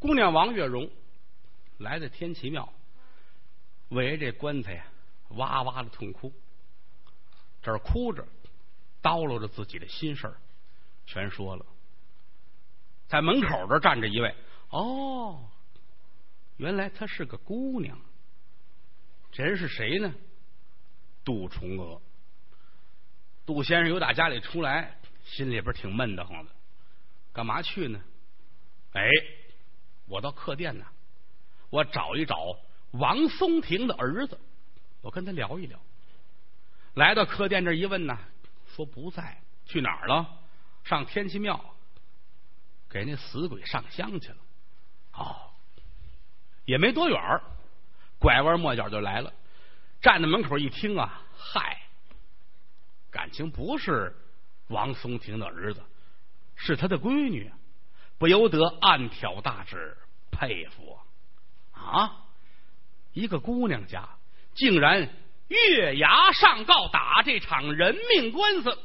[0.00, 0.90] 姑娘王月荣
[1.76, 2.72] 来到天齐庙，
[3.90, 4.86] 围着这棺材呀，
[5.28, 6.32] 哇哇的痛哭。
[7.62, 8.26] 这儿哭着，
[9.02, 10.36] 叨唠着自己的心事儿，
[11.06, 11.66] 全说了。
[13.08, 14.34] 在门口这站着一位，
[14.70, 15.46] 哦，
[16.56, 18.00] 原来她是个姑娘。
[19.30, 20.14] 这人是谁呢？
[21.22, 22.00] 杜重娥。
[23.44, 26.50] 杜先生由打家里出来，心里边挺闷得慌的。
[27.34, 28.02] 干嘛去呢？
[28.92, 29.02] 哎，
[30.10, 30.84] 我到客店呢，
[31.70, 32.58] 我找一找
[32.90, 34.38] 王松亭的儿子，
[35.00, 35.78] 我跟他聊一聊。
[36.94, 38.18] 来到客店这一问呢，
[38.66, 40.26] 说不在，去哪儿了？
[40.82, 41.64] 上天齐庙，
[42.88, 44.36] 给那死鬼上香去了。
[45.12, 45.36] 哦，
[46.64, 47.40] 也没多远
[48.18, 49.32] 拐弯抹角就来了，
[50.00, 51.80] 站在门口一听啊，嗨，
[53.12, 54.12] 感情不是
[54.66, 55.80] 王松亭的儿子，
[56.56, 57.48] 是他的闺女，
[58.20, 59.96] 不由得暗挑大指，
[60.30, 60.96] 佩服
[61.72, 62.00] 啊！
[62.00, 62.24] 啊
[63.14, 64.08] 一个姑娘家
[64.54, 65.10] 竟然。
[65.48, 68.78] 月牙上告打这场人命官司，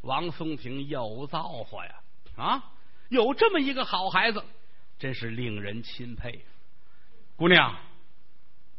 [0.00, 1.94] 王松亭有造化呀！
[2.36, 2.72] 啊，
[3.08, 4.44] 有这么一个好孩子，
[4.98, 6.44] 真是令人钦佩。
[7.36, 7.72] 姑娘，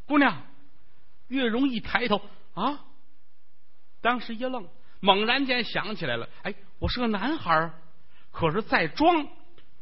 [0.06, 0.44] 姑娘，
[1.30, 2.22] 月容一抬头
[2.56, 2.84] 啊，
[4.02, 4.68] 当时一愣，
[5.00, 7.73] 猛然间想起来了，哎，我是个男孩儿
[8.40, 9.28] 可是再装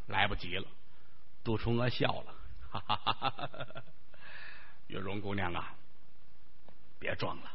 [0.08, 0.68] 来不及了。
[1.44, 2.34] 杜重娥笑了，
[2.72, 3.84] 哈哈哈哈哈！
[4.88, 5.76] 月容姑娘啊。
[6.98, 7.52] 别装了，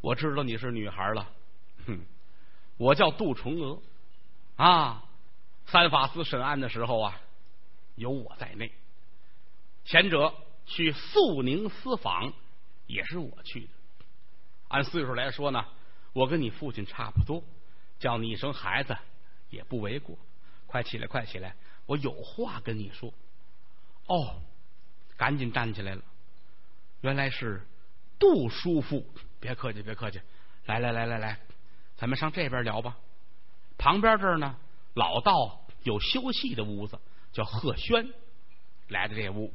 [0.00, 1.28] 我知道你是女孩了。
[1.88, 2.06] 哼，
[2.76, 3.82] 我叫杜重娥
[4.54, 5.02] 啊。
[5.66, 7.20] 三法司审案的时候啊，
[7.96, 8.70] 有我在内。
[9.84, 10.32] 前者
[10.64, 12.32] 去肃宁私访，
[12.86, 13.68] 也是我去的。
[14.68, 15.66] 按岁数来说呢，
[16.12, 17.42] 我跟你父亲差不多，
[17.98, 18.96] 叫你一声孩子
[19.54, 20.18] 也不为过。
[20.66, 21.54] 快起来，快起来，
[21.86, 23.12] 我有话跟你说。
[24.06, 24.42] 哦，
[25.16, 26.02] 赶紧站起来了。
[27.00, 27.66] 原来是。
[28.16, 29.04] 杜叔父，
[29.40, 30.20] 别客气，别客气，
[30.66, 31.40] 来来来来来，
[31.96, 32.96] 咱们上这边聊吧。
[33.76, 34.56] 旁边这儿呢，
[34.94, 36.98] 老道有休息的屋子，
[37.32, 38.08] 叫贺轩。
[38.88, 39.52] 来的这屋，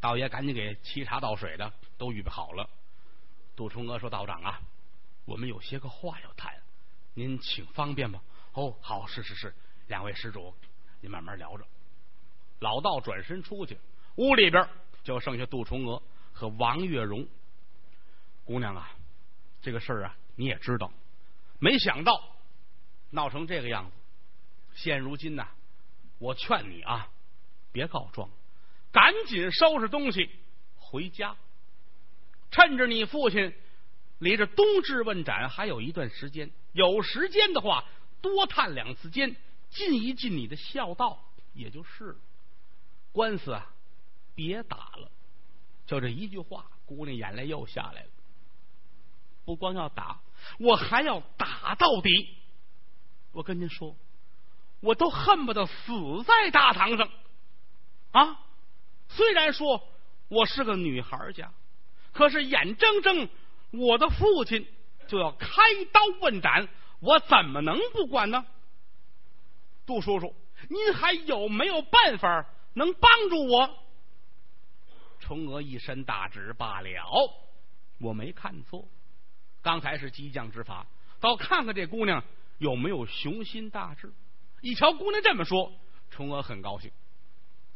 [0.00, 2.68] 道爷赶紧给沏茶倒水的都预备好了。
[3.54, 4.60] 杜重娥说：“道长啊，
[5.26, 6.50] 我们有些个话要谈，
[7.12, 8.22] 您请方便吧？”
[8.54, 9.54] 哦，好，是是是，
[9.88, 10.54] 两位施主，
[11.00, 11.64] 您慢慢聊着。
[12.60, 13.78] 老道转身出去，
[14.16, 14.68] 屋里边
[15.02, 16.02] 就剩下杜重娥
[16.32, 17.26] 和王月荣。
[18.44, 18.90] 姑娘啊，
[19.60, 20.92] 这个事儿啊，你也知道，
[21.58, 22.36] 没想到
[23.10, 23.92] 闹成这个样子。
[24.74, 25.46] 现如今呢，
[26.18, 27.08] 我劝你啊，
[27.72, 28.28] 别告状，
[28.90, 30.30] 赶紧收拾东西
[30.76, 31.36] 回家。
[32.50, 33.54] 趁着你父亲
[34.18, 37.84] 离着冬至问斩还有一段时间，有时间的话，
[38.22, 39.36] 多探两次监，
[39.68, 41.22] 尽一尽你的孝道，
[41.52, 42.16] 也就是了。
[43.12, 43.66] 官司啊，
[44.34, 45.10] 别打了。
[45.86, 48.08] 就这一句话，姑娘眼泪又下来了。
[49.44, 50.20] 不光要打，
[50.58, 52.36] 我还要打到底。
[53.32, 53.96] 我跟您说，
[54.80, 57.10] 我都恨不得死在大堂上
[58.12, 58.40] 啊！
[59.08, 59.86] 虽然说
[60.28, 61.52] 我是个女孩家，
[62.12, 63.28] 可是眼睁睁
[63.72, 64.66] 我的父亲
[65.08, 65.48] 就要开
[65.92, 66.68] 刀问斩，
[67.02, 68.46] 我怎么能不管呢？
[69.84, 70.32] 杜叔叔，
[70.68, 73.78] 您还有没有办法能帮助我？
[75.18, 77.34] 重娥一身大志罢了，
[77.98, 78.86] 我没看错。
[79.62, 80.86] 刚才是激将之法，
[81.18, 82.22] 倒看看这姑娘
[82.58, 84.12] 有没有雄心大志。
[84.60, 85.72] 一瞧姑娘这么说，
[86.10, 86.92] 崇娥很高兴。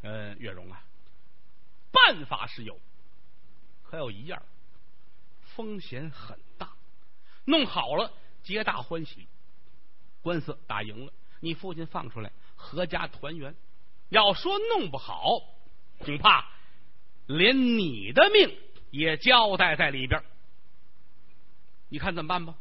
[0.03, 0.85] 嗯，月容啊，
[1.91, 2.79] 办法是有，
[3.83, 4.41] 可有一样，
[5.57, 6.71] 风险很大。
[7.45, 8.13] 弄好了，
[8.47, 9.27] 皆大欢喜，
[10.23, 13.53] 官司打赢了，你父亲放出来，阖家团圆。
[14.09, 15.41] 要说弄不好，
[15.99, 16.49] 恐怕
[17.27, 18.57] 连你的命
[18.93, 20.23] 也交代在里边。
[21.89, 22.55] 你看怎么办吧？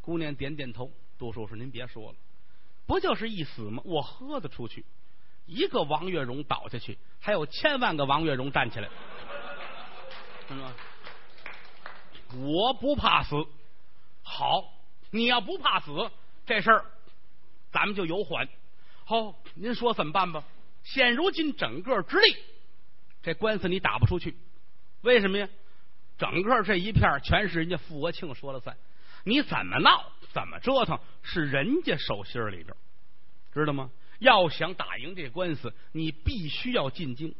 [0.00, 0.92] 姑娘点点头。
[1.18, 2.18] 杜叔叔，您别说了，
[2.86, 3.82] 不就是一死吗？
[3.84, 4.84] 我喝得出去。
[5.46, 8.88] 一个王月荣倒下去，还有千万个王月荣站起来。
[12.38, 13.34] 我不怕死。
[14.22, 14.62] 好，
[15.10, 16.10] 你要不怕死，
[16.44, 16.84] 这事儿
[17.70, 18.48] 咱们就有缓。
[19.04, 20.44] 好，您说怎么办吧？
[20.82, 22.36] 现如今整个之力，
[23.22, 24.36] 这官司你打不出去，
[25.02, 25.48] 为什么呀？
[26.18, 28.76] 整个这一片全是人家傅国庆说了算，
[29.24, 32.74] 你怎么闹怎么折腾是人家手心里边，
[33.52, 33.90] 知道吗？
[34.18, 37.34] 要想打赢这官司，你必须要进京。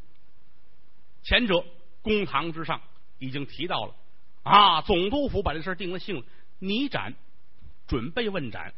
[1.23, 1.65] 前者
[2.03, 2.81] 公堂之上
[3.19, 3.95] 已经提到了
[4.43, 6.23] 啊，总督府把这事定了性了，
[6.59, 7.15] 拟斩，
[7.87, 8.75] 准备问斩，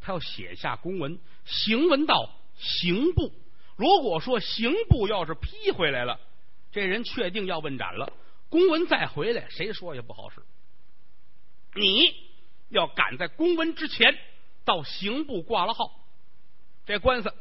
[0.00, 3.32] 他要写下公文，行文到刑部，
[3.76, 6.18] 如果说刑部要是批回来了，
[6.72, 8.12] 这人确定要问斩了。
[8.48, 10.42] 公文再回来，谁说也不好使。
[11.74, 12.14] 你
[12.70, 14.18] 要赶在公文之前
[14.64, 16.00] 到刑部挂了号，
[16.86, 17.32] 这官司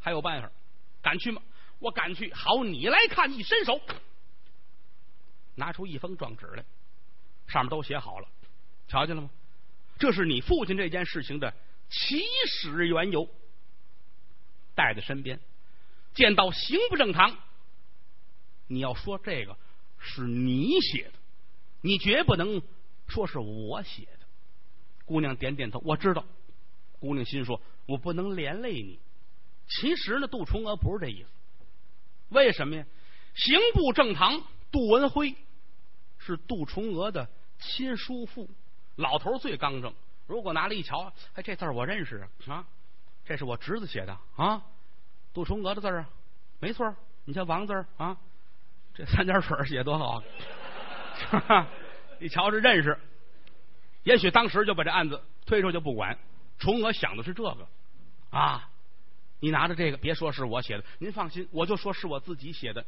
[0.00, 0.50] 还有办法。
[1.00, 1.40] 敢去吗？
[1.78, 2.32] 我敢去。
[2.34, 3.32] 好，你来看。
[3.32, 3.80] 一伸手，
[5.54, 6.64] 拿出一封状纸来，
[7.46, 8.28] 上面都写好了，
[8.88, 9.30] 瞧见了吗？
[9.98, 11.52] 这是你父亲这件事情的
[11.88, 13.28] 起始缘由，
[14.74, 15.40] 带在身边。
[16.14, 17.36] 见到刑部正堂，
[18.66, 19.56] 你要说这个
[19.98, 21.12] 是你写的，
[21.80, 22.62] 你绝不能
[23.06, 24.26] 说是我写的。
[25.04, 26.24] 姑娘点点头，我知道。
[27.00, 28.98] 姑娘心说：“我不能连累你。”
[29.68, 31.28] 其实呢，杜重娥不是这意思。
[32.30, 32.84] 为什么呀？
[33.34, 34.42] 刑部正堂
[34.72, 35.34] 杜文辉
[36.18, 37.30] 是杜重娥的
[37.60, 38.50] 亲叔父，
[38.98, 39.94] 老头最刚正。
[40.26, 42.66] 如果拿来一瞧，哎，这字我认识啊，
[43.24, 44.62] 这是我侄子写的啊。
[45.32, 46.08] 杜重娥的字啊，
[46.58, 46.94] 没错。
[47.24, 48.16] 你瞧王字啊，
[48.94, 50.22] 这三点水写多好，
[52.20, 52.98] 一瞧是认识。
[54.02, 56.18] 也许当时就把这案子推出去不管。
[56.58, 57.68] 重娥想的是这个
[58.30, 58.68] 啊，
[59.38, 62.84] 你拿着这个，别说是我写的，您放心，我就说是我自己写的。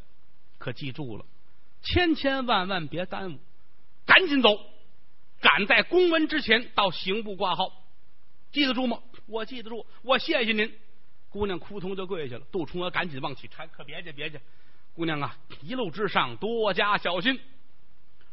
[0.58, 1.24] 可记住了，
[1.82, 3.38] 千千万万别耽误，
[4.04, 4.48] 赶紧走，
[5.40, 7.72] 赶在公文之前到刑部挂号，
[8.52, 9.00] 记得住吗？
[9.26, 10.72] 我记得住，我谢谢您。
[11.28, 14.40] 姑娘扑通就跪下了，杜重娥赶紧往起搀，可别介别介，
[14.94, 17.40] 姑娘啊，一路之上多加小心。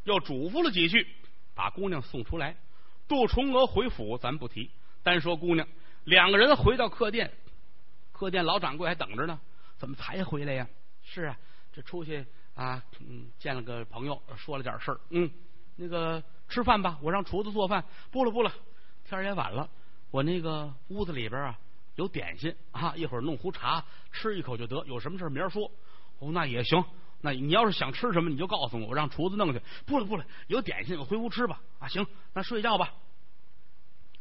[0.03, 1.07] 又嘱咐了几句，
[1.53, 2.55] 把姑娘送出来。
[3.07, 4.71] 杜重娥回府，咱不提，
[5.03, 5.67] 单说姑娘，
[6.05, 7.31] 两个人回到客店，
[8.11, 9.39] 客店老掌柜还等着呢，
[9.77, 10.67] 怎么才回来呀？
[11.03, 11.37] 是啊，
[11.71, 12.25] 这出去
[12.55, 15.29] 啊，嗯，见了个朋友，说了点事儿，嗯，
[15.75, 17.83] 那个吃饭吧，我让厨子做饭。
[18.11, 18.51] 不了不了，
[19.05, 19.69] 天也晚了，
[20.11, 21.59] 我那个屋子里边啊。
[21.95, 24.85] 有点心啊，一会儿弄壶茶，吃一口就得。
[24.85, 25.71] 有什么事明儿说。
[26.19, 26.85] 哦，那也行。
[27.21, 29.59] 那你要是想吃什么，你就告诉我，我让厨子弄去。
[29.87, 31.59] 不了不了，有点心，我回屋吃吧。
[31.79, 32.93] 啊，行，那睡觉吧。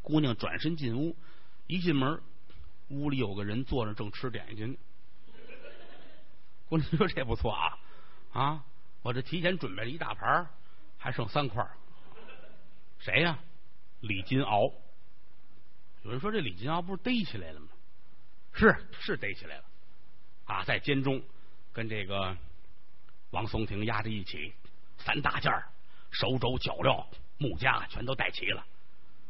[0.01, 1.15] 姑娘转身进屋，
[1.67, 2.19] 一进门，
[2.87, 4.75] 屋里有个人坐着，正吃点心。
[6.67, 7.77] 姑娘说：“这不错啊，
[8.33, 8.63] 啊，
[9.03, 10.49] 我这提前准备了一大盘，
[10.97, 11.63] 还剩三块。
[12.99, 13.39] 谁呀？
[14.01, 14.73] 李金鳌。”
[16.03, 17.67] 有人说这李金鳌不是逮起来了吗？
[18.53, 19.63] 是是逮起来了
[20.45, 21.21] 啊，在监中
[21.73, 22.35] 跟这个
[23.31, 24.53] 王松亭压在一起，
[24.97, 25.67] 三大件儿，
[26.11, 27.05] 手肘脚镣
[27.37, 28.65] 木枷全都带齐了，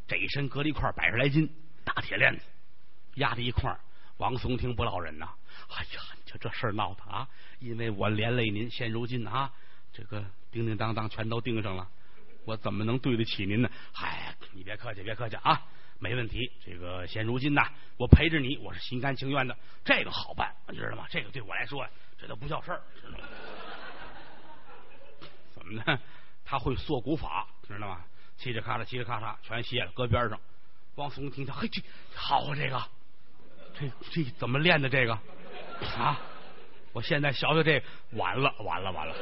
[0.06, 1.52] 这一身隔了一块百十来斤
[1.84, 2.44] 大铁链子，
[3.16, 3.78] 压在一块儿。
[4.16, 5.28] 王松亭不落忍呐！
[5.68, 7.28] 哎呀，你瞧这事儿闹的啊！
[7.60, 9.52] 因为我连累您，现如今啊，
[9.92, 11.88] 这个叮叮当当全都盯上了，
[12.48, 13.68] 我怎么能对得起您呢？
[13.92, 15.60] 嗨，你别客气，别客气啊！
[15.98, 17.60] 没问题，这个现如今呢，
[17.98, 19.54] 我陪着你，我是心甘情愿的。
[19.84, 21.04] 这个好办，你知道吗？
[21.10, 21.86] 这个对我来说，
[22.18, 23.24] 这都不叫事儿，知道吗？
[25.52, 26.00] 怎么呢？
[26.42, 28.02] 他会缩骨法，知道吗？
[28.40, 30.40] 嘁哩咔嚓，嘁哩咔嚓，全卸了，搁边上。
[30.94, 31.82] 汪松听到，嘿，这
[32.14, 32.82] 好啊，这个，
[33.78, 34.88] 这这怎么练的？
[34.88, 35.12] 这个
[35.98, 36.18] 啊，
[36.94, 39.14] 我现在学学这，完了，完了，完了，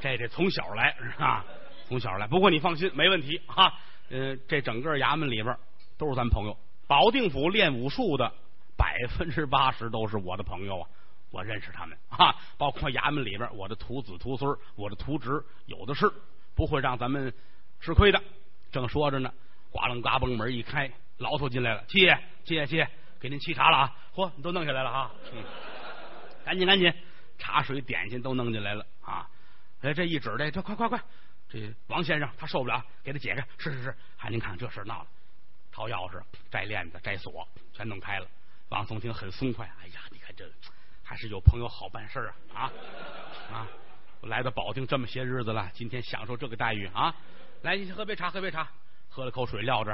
[0.00, 1.44] 这得从小来，是吧？
[1.88, 2.26] 从小来。
[2.26, 3.72] 不过你放心，没问题啊。
[4.10, 5.56] 嗯，这整个衙门里边。
[5.98, 6.54] 都是咱朋友，
[6.86, 8.30] 保定府练武术的
[8.76, 10.86] 百分之八十都是我的朋友啊，
[11.30, 16.12] 我认识他们啊，包括衙门里边我的徒子徒孙，我的徒侄有的是，
[16.54, 17.32] 不会让咱们
[17.80, 18.22] 吃亏的。
[18.70, 19.32] 正说着呢，
[19.70, 22.86] 呱楞呱嘣门一开，牢头进来了，七爷，七爷，七爷，
[23.18, 23.96] 给您沏茶了啊！
[24.14, 25.10] 嚯，你都弄下来了啊！
[26.44, 26.92] 赶紧赶紧，
[27.38, 29.26] 茶水点心都弄进来了啊！
[29.80, 31.00] 哎，这一指这，这快快快，
[31.48, 33.46] 这王先生他受不了，给他解开。
[33.58, 35.08] 是是是，哎，您看这事闹了。
[35.70, 38.26] 掏钥匙、摘链子、摘锁，全弄开了。
[38.70, 39.70] 王松亭很松快。
[39.80, 40.50] 哎呀，你看这
[41.02, 42.58] 还是有朋友好办事啊！
[42.58, 42.72] 啊
[43.52, 43.68] 啊！
[44.20, 47.14] 我来到保定这么些日子了，今天享受这个待遇啊！
[47.62, 48.68] 来，你喝杯茶，喝杯茶。
[49.08, 49.92] 喝了口水，撂着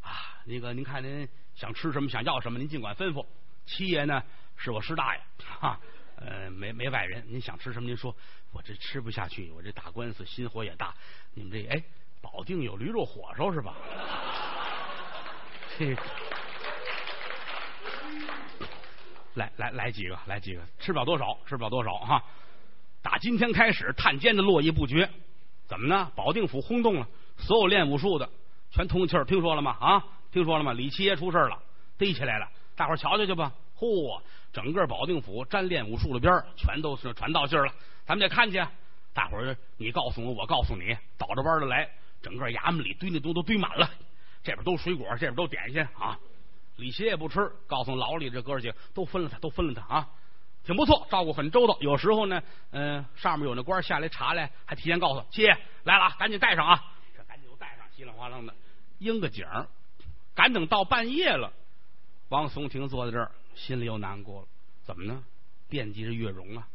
[0.00, 0.38] 啊。
[0.44, 3.26] 那个，您看您想吃什么，想要什么，您尽管吩咐。
[3.64, 4.22] 七爷呢，
[4.56, 5.22] 是我师大爷，
[5.58, 5.80] 哈，
[6.24, 7.24] 呃，没没外人。
[7.28, 8.14] 您想吃什么，您说。
[8.52, 10.94] 我这吃不下去，我这打官司心火也大。
[11.34, 11.82] 你们这哎，
[12.20, 13.74] 保定有驴肉火烧是吧？
[19.34, 22.22] 来来来几个，来几个，吃不了多少，吃不了多少哈。
[23.00, 25.08] 打今天开始，探监的络绎不绝。
[25.66, 26.12] 怎么呢？
[26.14, 28.28] 保定府轰动了，所有练武术的
[28.70, 29.24] 全通气儿。
[29.24, 29.74] 听说了吗？
[29.80, 30.74] 啊，听说了吗？
[30.74, 31.58] 李七爷出事了，
[31.96, 32.46] 逮起来了。
[32.76, 33.50] 大伙儿瞧瞧去吧。
[33.78, 34.20] 嚯，
[34.52, 37.72] 整个保定府沾练武术的边儿，全都是传道信儿了。
[38.06, 38.64] 咱们得看去。
[39.14, 41.90] 大伙儿，你告诉我，我告诉你，倒着班的来，
[42.22, 43.90] 整个衙门里堆那东都堆满了。
[44.42, 46.18] 这边都水果，这边都点心啊！
[46.76, 50.08] 李七也不吃，告诉牢里这哥几个都分了他，都分了他啊！
[50.64, 51.76] 挺不错，照顾很周到。
[51.80, 55.46] 有时候呢，嗯，上面有那官下来查来，还提前告诉七
[55.84, 56.82] 来了，赶紧带上啊！
[57.16, 58.54] 这赶紧就带上，稀里哗啦的
[58.98, 59.66] 应个景儿。
[60.34, 61.52] 赶等到半夜了，
[62.30, 64.48] 王松亭坐在这儿，心里又难过了。
[64.82, 65.22] 怎么呢？
[65.68, 66.68] 惦记着月容啊，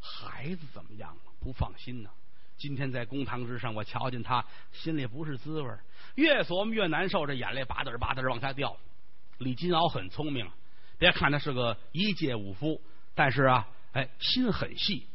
[0.00, 1.32] 孩子怎么样了？
[1.40, 2.10] 不放心呢。
[2.56, 5.70] 今天在公堂之上，我瞧见他，心里不是滋味
[6.14, 8.76] 越琢磨越难受，这眼泪吧嗒吧嗒往下掉。
[9.38, 10.48] 李金鳌很聪明，
[10.98, 12.80] 别看他是个一介武夫，
[13.14, 15.06] 但是啊，哎，心很细。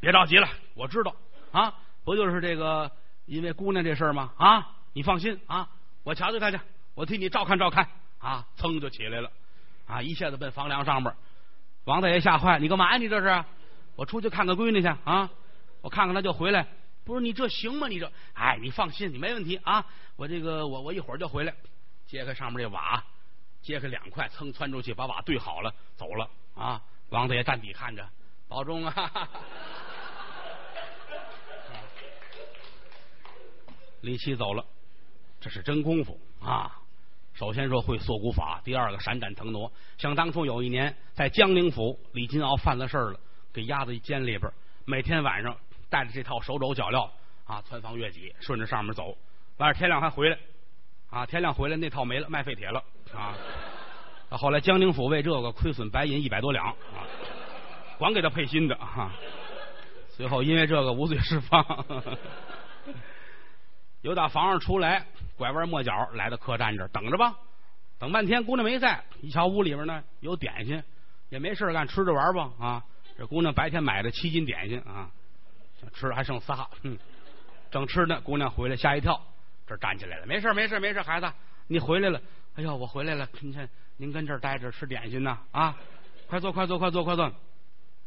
[0.00, 1.14] 别着急了，我知道
[1.52, 2.90] 啊，不就是这个
[3.26, 4.32] 因为姑娘这事儿吗？
[4.36, 5.70] 啊，你放心啊，
[6.02, 6.58] 我瞧瞧他去，
[6.94, 8.44] 我替你照看照看啊。
[8.56, 9.30] 噌就起来了，
[9.88, 11.12] 啊，一下子奔房梁上边。
[11.84, 12.98] 王大爷吓坏，你干嘛呀？
[12.98, 13.44] 你这是？
[13.96, 15.28] 我出去看看闺女去啊，
[15.80, 16.66] 我看看她就回来。
[17.04, 17.88] 不是你这行吗？
[17.88, 19.84] 你这，哎，你放心，你没问题啊！
[20.16, 21.54] 我这个，我我一会儿就回来，
[22.06, 23.02] 揭开上面这瓦，
[23.62, 26.82] 揭开两块，噌窜出去，把瓦对好了，走了啊！
[27.08, 28.06] 王大爷站底看着，
[28.46, 28.92] 保重啊！
[34.02, 34.62] 李七走了，
[35.40, 36.78] 这是真功夫啊！
[37.38, 39.70] 首先说会缩骨法，第二个闪展腾挪。
[39.96, 43.20] 想当初有一年在江宁府，李金鳌犯了事儿了，
[43.52, 44.52] 给压在监里边，
[44.84, 45.56] 每天晚上。
[45.88, 47.08] 带着这套手肘脚镣
[47.46, 49.16] 啊，穿房越脊，顺着上面走。
[49.58, 50.36] 晚上天亮还回来
[51.10, 52.82] 啊，天亮回来那套没了，卖废铁了
[53.14, 53.32] 啊。
[54.30, 56.74] 后来江宁府为这个亏损白银一百多两啊，
[57.98, 59.12] 光给他配新的啊。
[60.10, 61.62] 最后因为这个无罪释放。
[64.02, 65.06] 由打房上出来，
[65.38, 67.34] 拐弯抹角来到客栈这儿等着吧。
[67.98, 70.82] 等半天，姑娘没在，一瞧屋里边呢有点心，
[71.30, 72.84] 也没事干，吃着玩吧啊。
[73.16, 75.10] 这姑娘白天买的七斤点心啊。
[75.94, 76.98] 吃还剩仨，嗯，
[77.70, 79.20] 正吃呢，姑娘回来吓一跳，
[79.64, 81.32] 这站起来了，没事没事没事，孩子，
[81.68, 82.20] 你回来了，
[82.56, 85.76] 哎呦，我回来了，您看您跟这儿待着吃点心呢啊，
[86.26, 87.32] 快坐快坐快坐快坐，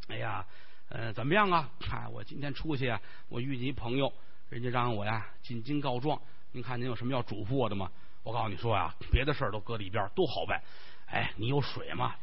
[0.10, 0.46] 哎呀，
[0.90, 1.70] 呃，怎么样啊？
[1.90, 4.12] 哎，我今天出去啊，我遇见一朋友，
[4.50, 6.22] 人家让我呀进京告状，
[6.54, 7.90] 您看您有什么要嘱咐我的吗？
[8.24, 10.62] 我告诉你说呀，别的事儿都搁一边，都好办。
[11.08, 12.14] 哎，你有水吗？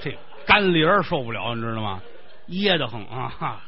[0.00, 2.02] 这干铃受不了，你知道吗？
[2.46, 3.62] 噎得慌啊！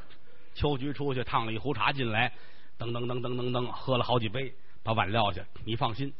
[0.54, 2.32] 秋菊出去烫了一壶茶进来，
[2.78, 4.52] 噔噔噔噔噔噔，喝了好几杯，
[4.82, 5.42] 把碗撂下。
[5.64, 6.12] 你放心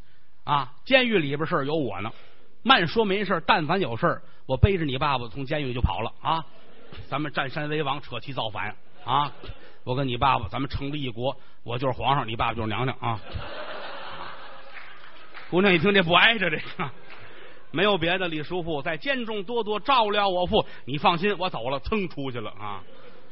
[0.44, 2.12] 啊，监狱里边事儿有我呢。
[2.62, 6.44] 慢说没事儿，但凡有事儿，我背着你爸爸从监狱就跑了啊！
[7.08, 9.32] 咱们占山为王，扯旗造反啊！
[9.86, 13.20] 我跟你爸爸，咱们成立一国，我就是皇上，你爸爸就是娘娘啊！
[15.48, 16.90] 姑娘一听这不挨着这个。
[17.70, 20.66] 没有别的，李叔父在监中多多照料我父。
[20.86, 22.82] 你放心，我走了，噌出去了啊！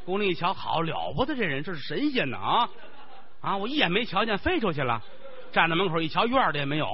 [0.05, 2.69] 姑娘一瞧，好了不得，这人这是神仙呢啊！
[3.41, 5.03] 啊，我一眼没瞧见，飞出去了。
[5.51, 6.87] 站在门口一瞧，院里也没有，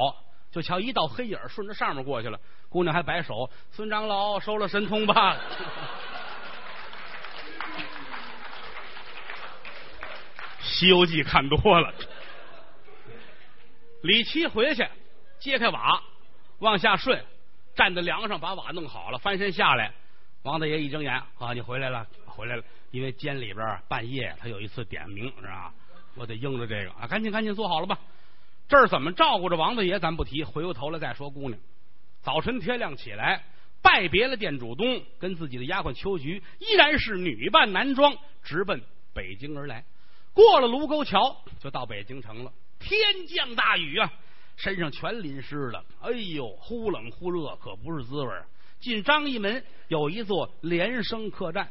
[0.51, 2.39] 就瞧一道黑影顺着上面过去了。
[2.71, 5.35] 姑娘还摆手：“孙长老收了神通吧。”
[10.63, 11.93] 《西游记》看多了。
[14.03, 14.87] 李七回去
[15.39, 16.03] 揭开瓦。
[16.61, 17.25] 往下顺，
[17.75, 19.91] 站在梁上把瓦弄好了，翻身下来。
[20.43, 22.63] 王大爷一睁眼，啊，你回来了，回来了。
[22.91, 25.73] 因为监里边半夜他有一次点名，是吧？
[26.17, 27.99] 我得应着这个啊，赶紧赶紧坐好了吧。
[28.69, 31.31] 这儿怎么照顾着王大爷，咱不提，回过头来再说。
[31.31, 31.59] 姑娘，
[32.21, 33.43] 早晨天亮起来，
[33.81, 38.83] 拜别了店主东，跟自己的丫鬟秋菊，依然是女扮男装，直奔
[39.15, 39.83] 北京而来。
[40.33, 42.53] 过了卢沟桥，就到北京城了。
[42.79, 44.11] 天降大雨啊！
[44.57, 48.31] 身上全淋湿了，哎呦，忽冷忽热，可不是滋味
[48.79, 51.69] 进张义门有一座连升客栈，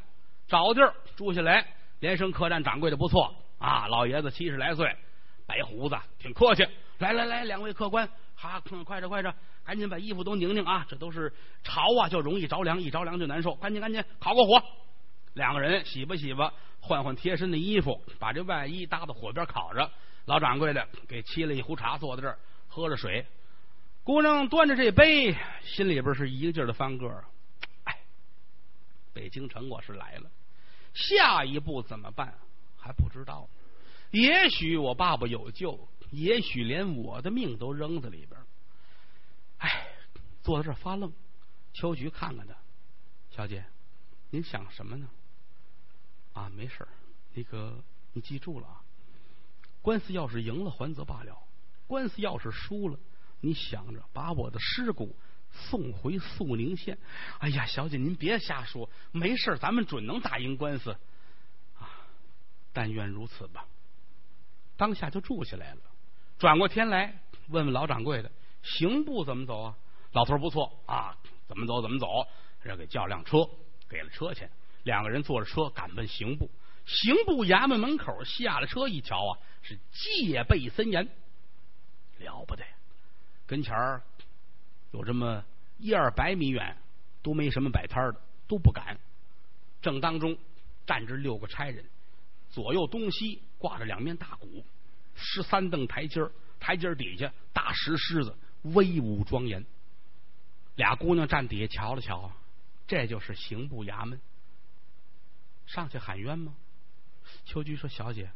[0.48, 1.66] 找地儿住下来。
[2.00, 4.96] 连升客栈掌柜的不错啊，老爷子七十来岁，
[5.46, 6.66] 白胡子，挺客气。
[7.00, 9.36] 来来来，两位客官，哈，快着快着，
[9.66, 10.86] 赶紧把衣服都拧拧啊！
[10.88, 13.54] 这都是潮啊，就容易着凉，一着凉就难受。
[13.56, 14.64] 赶紧赶紧，烤个火。
[15.34, 19.92] 两个人洗吧洗吧，换换贴身的衣服，把这外衣搭到火边烤着。
[20.26, 22.38] 老掌柜的给沏了一壶茶，坐在这儿。
[22.68, 23.26] 喝着水，
[24.04, 27.26] 姑娘端着这杯，心里边是一个劲儿的翻个儿
[27.86, 27.98] 哎，
[29.12, 30.30] 北京城我是来了，
[30.94, 32.32] 下一步怎么办
[32.78, 33.50] 还不知道。
[34.12, 38.40] 也许我爸爸有救，也许连我的命都扔在里边。
[39.58, 39.88] 哎，
[40.44, 41.12] 坐在这发愣。
[41.74, 42.54] 秋菊看看他，
[43.32, 43.64] 小姐，
[44.30, 45.08] 您想什么呢？
[46.40, 46.88] 啊，没事
[47.34, 48.82] 那个你记住了啊，
[49.82, 51.38] 官司要是赢了，还则罢了。
[51.86, 52.98] 官司要是输了，
[53.42, 55.14] 你想着把我的尸骨
[55.52, 56.98] 送回肃宁县。
[57.40, 60.92] 哎呀，小姐您别瞎说，没事咱们准能打赢官司。
[61.78, 62.08] 啊，
[62.72, 63.66] 但愿如此吧。
[64.78, 65.82] 当下就住下来了。
[66.38, 68.32] 转过天来问问老掌柜的，
[68.64, 69.78] 刑部怎么走啊？
[70.14, 71.18] 老头不错啊，
[71.48, 72.08] 怎么走怎么走。
[72.62, 73.38] 让给叫辆车，
[73.90, 74.50] 给了车钱，
[74.84, 76.50] 两个人坐着车赶奔刑部。
[76.86, 81.08] 刑部衙门门口下了车，一瞧啊，是戒备森严，
[82.18, 82.64] 了不得。
[83.46, 84.02] 跟前儿
[84.92, 85.44] 有这么
[85.78, 86.76] 一二百米远
[87.22, 88.98] 都没什么摆摊的，都不敢。
[89.82, 90.36] 正当中
[90.88, 91.86] 站着六个差人，
[92.50, 94.66] 左右东西挂着两面大鼓，
[95.16, 99.64] 十三蹬台阶儿台阶儿底下大石狮子，威武庄严。
[100.76, 102.32] 俩姑娘站底下瞧了瞧，
[102.88, 104.20] 这就是刑部衙门。
[105.70, 106.56] 上去喊冤吗？
[107.46, 108.32] 秋菊说：“小姐，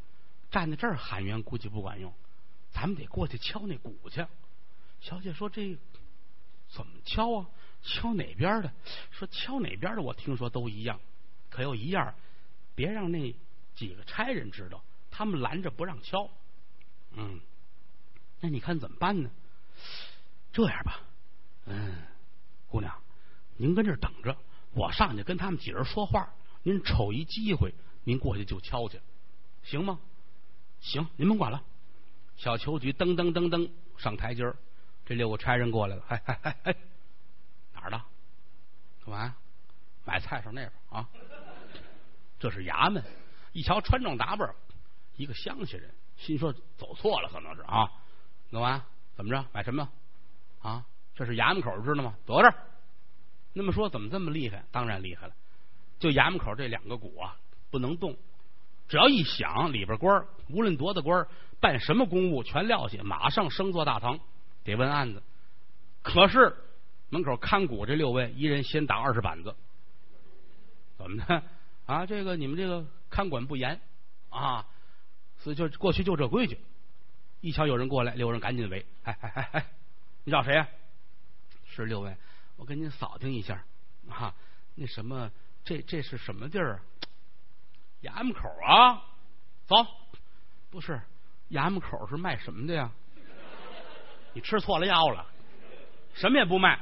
[0.51, 2.13] 站在这儿喊冤估计不管用，
[2.71, 4.25] 咱们得过去敲那鼓去。”
[5.01, 5.75] 小姐说：“这
[6.69, 7.49] 怎么敲啊？
[7.81, 8.71] 敲哪边的？
[9.09, 10.01] 说敲哪边的？
[10.03, 10.99] 我听说都一样，
[11.49, 12.13] 可有一样，
[12.75, 13.35] 别让那
[13.75, 16.29] 几个差人知道，他们拦着不让敲。
[17.13, 17.41] 嗯，
[18.41, 19.29] 那你看怎么办呢？
[20.53, 21.01] 这样吧，
[21.65, 21.95] 嗯，
[22.69, 23.01] 姑娘，
[23.57, 24.37] 您跟这儿等着，
[24.73, 26.31] 我上去跟他们几人说话，
[26.63, 27.73] 您瞅一机会。”
[28.05, 28.99] 您过去就敲去，
[29.63, 29.97] 行吗？
[30.81, 31.63] 行，您甭管了。
[32.35, 34.57] 小球局噔噔噔噔上台阶儿，
[35.05, 36.03] 这六个差人过来了。
[36.09, 36.75] 哎哎哎哎，
[37.73, 37.97] 哪儿的？
[39.05, 39.37] 干嘛呀？
[40.03, 41.07] 买菜上那边啊？
[42.37, 43.01] 这是衙门。
[43.53, 44.53] 一瞧穿装打扮，
[45.15, 47.89] 一个乡下人，心说走错了，可能是啊。
[48.51, 48.83] 干嘛？
[49.15, 49.45] 怎么着？
[49.53, 49.87] 买什么？
[50.61, 50.85] 啊？
[51.15, 52.17] 这是衙门口，知道吗？
[52.25, 52.55] 躲这儿。
[53.53, 54.65] 那么说，怎么这么厉害？
[54.73, 55.33] 当然厉害了。
[56.03, 57.37] 就衙门口这两个鼓啊。
[57.71, 58.15] 不能动，
[58.87, 61.25] 只要一响，里边官无论多大官
[61.59, 64.19] 办什么公务全撂下，马上升坐大堂，
[64.63, 65.23] 得问案子。
[66.03, 66.55] 可是
[67.09, 69.55] 门口看鼓这六位，一人先打二十板子，
[70.99, 71.43] 怎么的
[71.87, 72.05] 啊？
[72.05, 73.81] 这个你们这个看管不严
[74.29, 74.67] 啊，
[75.39, 76.59] 所以就过去就这规矩。
[77.41, 78.85] 一瞧有人过来，六人赶紧围。
[79.01, 79.65] 哎哎哎哎，
[80.25, 80.67] 你找谁呀？
[81.65, 82.15] 是六位，
[82.57, 83.63] 我给您扫听一下
[84.07, 84.35] 啊。
[84.75, 85.31] 那什么，
[85.63, 86.79] 这这是什么地儿啊？
[88.03, 89.01] 衙门口啊，
[89.65, 89.75] 走，
[90.69, 91.01] 不是
[91.51, 92.91] 衙门口是卖什么的呀？
[94.33, 95.25] 你吃错了药了，
[96.13, 96.79] 什么也不卖，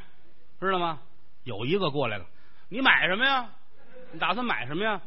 [0.59, 0.99] 知道吗？
[1.43, 2.25] 有一个过来了，
[2.69, 3.49] 你买什么呀？
[4.11, 5.01] 你打算买什么呀？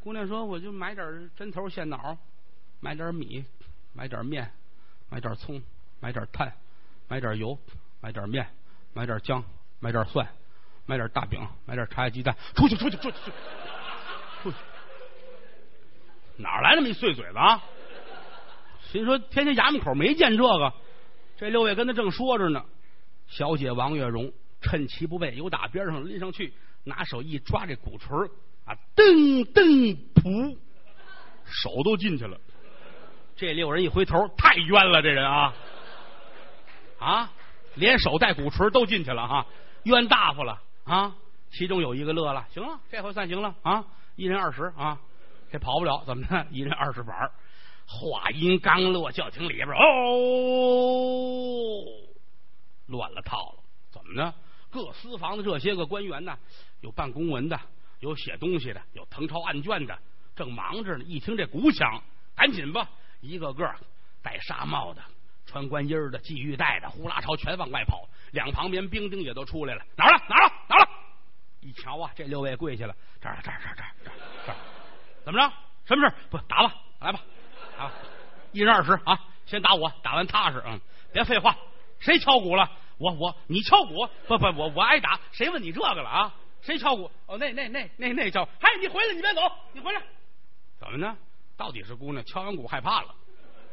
[0.00, 2.16] 姑娘说，我就买点针头线脑，
[2.80, 3.44] 买点米，
[3.92, 4.50] 买点面，
[5.10, 5.62] 买点葱，
[6.00, 6.52] 买点炭，
[7.08, 7.58] 买点油，
[8.00, 8.48] 买点面，
[8.94, 9.44] 买点姜，
[9.80, 10.26] 买点蒜，
[10.88, 13.16] 买点大饼，买点茶叶鸡蛋，出去，出去，出去，
[14.42, 14.56] 出去。
[16.38, 17.62] 哪来那么一碎嘴子啊？
[18.90, 20.72] 心说天天衙门口没见这个，
[21.36, 22.64] 这六位跟他正说着呢。
[23.26, 28.30] 小姐王月荣趁其不备，由打边上拎上去，拿手一抓这鼓槌
[28.64, 30.56] 啊，噔噔噗，
[31.44, 32.40] 手都进去了。
[33.36, 35.54] 这六人一回头，太冤了，这人啊
[36.98, 37.30] 啊，
[37.74, 39.46] 连手带鼓槌都进去了哈，
[39.82, 41.14] 冤大发了啊！
[41.50, 43.84] 其中有一个乐了，行了，这回算行了啊，
[44.16, 44.98] 一人二十啊。
[45.50, 46.46] 这跑不了，怎么呢？
[46.52, 47.30] 一人二十板
[47.86, 49.74] 话音刚落，叫厅里边哦，
[52.86, 53.62] 乱了套了。
[53.90, 54.34] 怎么呢？
[54.70, 56.38] 各私房的这些个官员呢，
[56.82, 57.58] 有办公文的，
[58.00, 59.98] 有写东西的，有誊抄案卷的，
[60.36, 61.04] 正忙着呢。
[61.04, 62.02] 一听这鼓响，
[62.36, 63.74] 赶紧吧，一个个
[64.22, 65.02] 戴纱帽的、
[65.48, 68.06] 穿官衣的、系玉带的，呼啦朝全往外跑。
[68.32, 70.22] 两旁边兵丁也都出来了，哪儿了？
[70.28, 70.52] 哪儿了？
[70.68, 70.88] 哪儿了？
[71.60, 74.14] 一瞧啊，这六位跪下了，这儿，这儿，这儿，这儿，这儿，
[74.46, 74.56] 这儿。
[75.24, 75.52] 怎么着？
[75.86, 77.20] 什么事不打吧，来吧，
[77.78, 77.90] 啊，
[78.52, 79.18] 一人二十啊！
[79.46, 80.78] 先打我，打完踏实，嗯，
[81.12, 81.56] 别废话。
[81.98, 82.70] 谁敲鼓了？
[82.98, 84.06] 我我你敲鼓？
[84.26, 85.18] 不不，我我挨打。
[85.32, 86.34] 谁问你这个了啊？
[86.60, 87.10] 谁敲鼓？
[87.26, 88.46] 哦，那那那那那敲。
[88.60, 89.40] 嗨，你回来，你别走，
[89.72, 90.02] 你回来。
[90.78, 91.16] 怎么呢？
[91.56, 93.14] 到底是姑娘敲完鼓害怕了，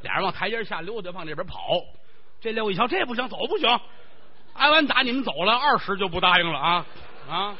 [0.06, 1.82] 俩人往台阶下溜达，往这边跑。
[2.40, 3.68] 这六一瞧，这不行，走不行。
[4.54, 6.86] 挨完打，你们走了，二十就不答应了啊
[7.28, 7.58] 啊！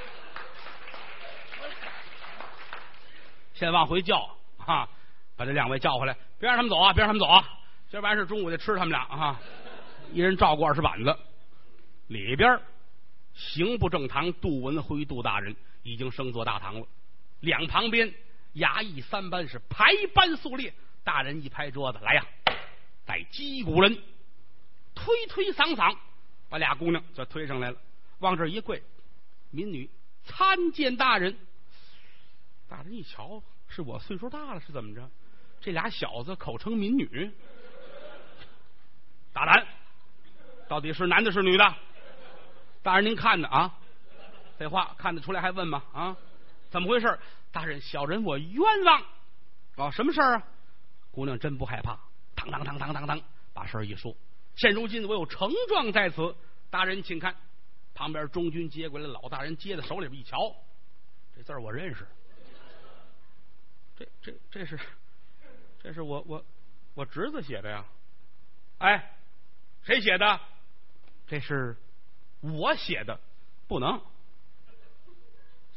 [3.56, 4.30] 先往回叫
[4.64, 4.88] 啊！
[5.36, 6.94] 把这两位叫回来，别让他们走啊！
[6.94, 7.44] 别让他们走啊！
[7.90, 9.40] 今儿完事中午得吃他们俩啊！
[10.14, 11.18] 一人照顾二十板子。
[12.08, 12.60] 里边
[13.34, 16.86] 刑部正堂，杜文辉杜大人已经升坐大堂了。
[17.40, 18.14] 两旁边
[18.54, 20.72] 衙役三班是排班肃列。
[21.06, 22.26] 大人一拍桌子：“来呀，
[23.06, 23.96] 带击鼓人，
[24.96, 25.96] 推推搡搡，
[26.50, 27.78] 把俩姑娘就推上来了。
[28.20, 28.82] 往这一跪，
[29.52, 29.90] 民女
[30.26, 31.38] 参见大人。”
[32.68, 35.08] 大人一瞧，是我岁数大了，是怎么着？
[35.62, 37.32] 这俩小子口称民女，
[39.32, 39.68] 大胆，
[40.68, 41.76] 到底是男的，是女的？
[42.82, 43.78] 大人您看呢啊？
[44.58, 45.84] 废话，看得出来还问吗？
[45.94, 46.18] 啊？
[46.72, 47.20] 怎么回事？
[47.52, 49.04] 大人，小人我冤枉
[49.76, 49.92] 啊！
[49.92, 50.44] 什么事儿啊？
[51.16, 51.98] 姑娘真不害怕，
[52.36, 53.22] 当当当当当当，
[53.54, 54.14] 把事儿一说。
[54.58, 56.36] 现如今我有呈状在此，
[56.70, 57.34] 大人请看，
[57.94, 60.54] 旁边中军接过来，老大人接在手里边一瞧，
[61.34, 62.06] 这字儿我认识，
[63.98, 64.78] 这这这是
[65.82, 66.46] 这是我我
[66.94, 67.86] 我侄子写的呀，
[68.80, 69.16] 哎，
[69.84, 70.40] 谁写的？
[71.28, 71.78] 这是
[72.42, 73.18] 我写的，
[73.68, 74.02] 不能。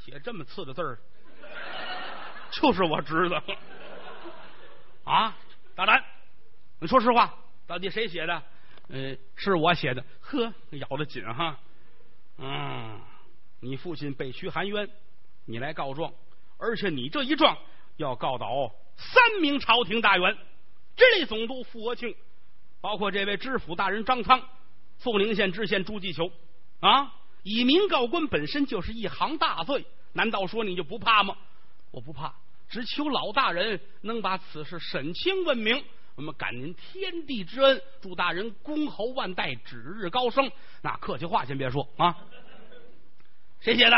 [0.04, 0.98] 写这么次的字儿，
[2.50, 3.34] 就是我侄子。
[5.08, 5.34] 啊！
[5.74, 6.04] 大胆，
[6.80, 7.34] 你说实话，
[7.66, 8.42] 到底谁写的？
[8.88, 10.04] 嗯，是我写的。
[10.20, 11.58] 呵，咬得紧哈。
[12.36, 13.00] 嗯，
[13.60, 14.86] 你父亲被屈含冤，
[15.46, 16.12] 你来告状，
[16.58, 17.56] 而且你这一状
[17.96, 20.36] 要告倒三名朝廷大员，
[20.94, 22.14] 直隶总督傅国庆，
[22.82, 24.42] 包括这位知府大人张苍。
[24.98, 26.30] 凤陵县知县朱继求
[26.80, 31.34] 啊，以民告官本身就是一行大罪，难道说你就不怕吗？
[31.92, 32.34] 我不怕，
[32.68, 35.84] 只求老大人能把此事审清问明。
[36.14, 40.50] 我们感您天地之恩，祝大人公侯万代，指日高升。
[40.82, 42.16] 那客气话先别说啊，
[43.60, 43.96] 谁写的？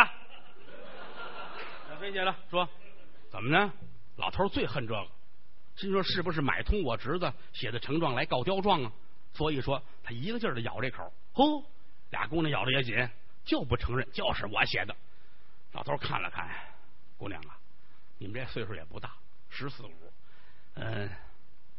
[1.99, 2.35] 谁写的？
[2.51, 2.69] 说
[3.31, 3.73] 怎么呢？
[4.17, 5.07] 老头最恨这个，
[5.77, 8.93] 心说是不是买通我侄子写的呈状来告刁状啊？
[9.33, 11.65] 所以说，他一个劲儿的咬这口，呼，
[12.11, 13.09] 俩姑娘咬的也紧，
[13.45, 14.95] 就不承认，就是我写的。
[15.73, 16.47] 老头看了看，
[17.17, 17.57] 姑娘啊，
[18.21, 19.15] 你们这岁数也不大，
[19.49, 19.93] 十四五，
[20.75, 21.09] 嗯，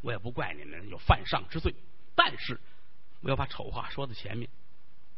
[0.01, 1.75] 我也不怪你们有犯上之罪，
[2.15, 2.59] 但是
[3.21, 4.49] 我要把丑话说在前面。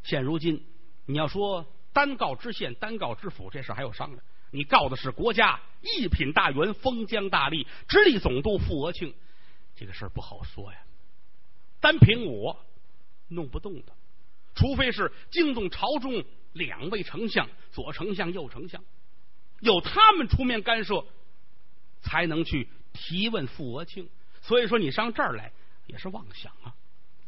[0.04, 0.66] 现如今，
[1.06, 4.22] 你要说单告知县，单告知府，这事还有商量。
[4.52, 9.16] 你告的是国家一品大员封疆大吏、直隶总督傅额庆，
[9.78, 10.80] 这个事儿不好说呀。
[11.80, 12.66] 单凭我
[13.30, 13.94] 弄不动的，
[14.56, 18.84] 除非是惊动朝中两位丞相，左丞相、右丞相，
[19.64, 21.06] 有他们出面干涉，
[22.02, 24.10] 才能去提问傅额庆。
[24.42, 25.52] 所以说，你上这儿来
[25.88, 26.76] 也是妄想啊！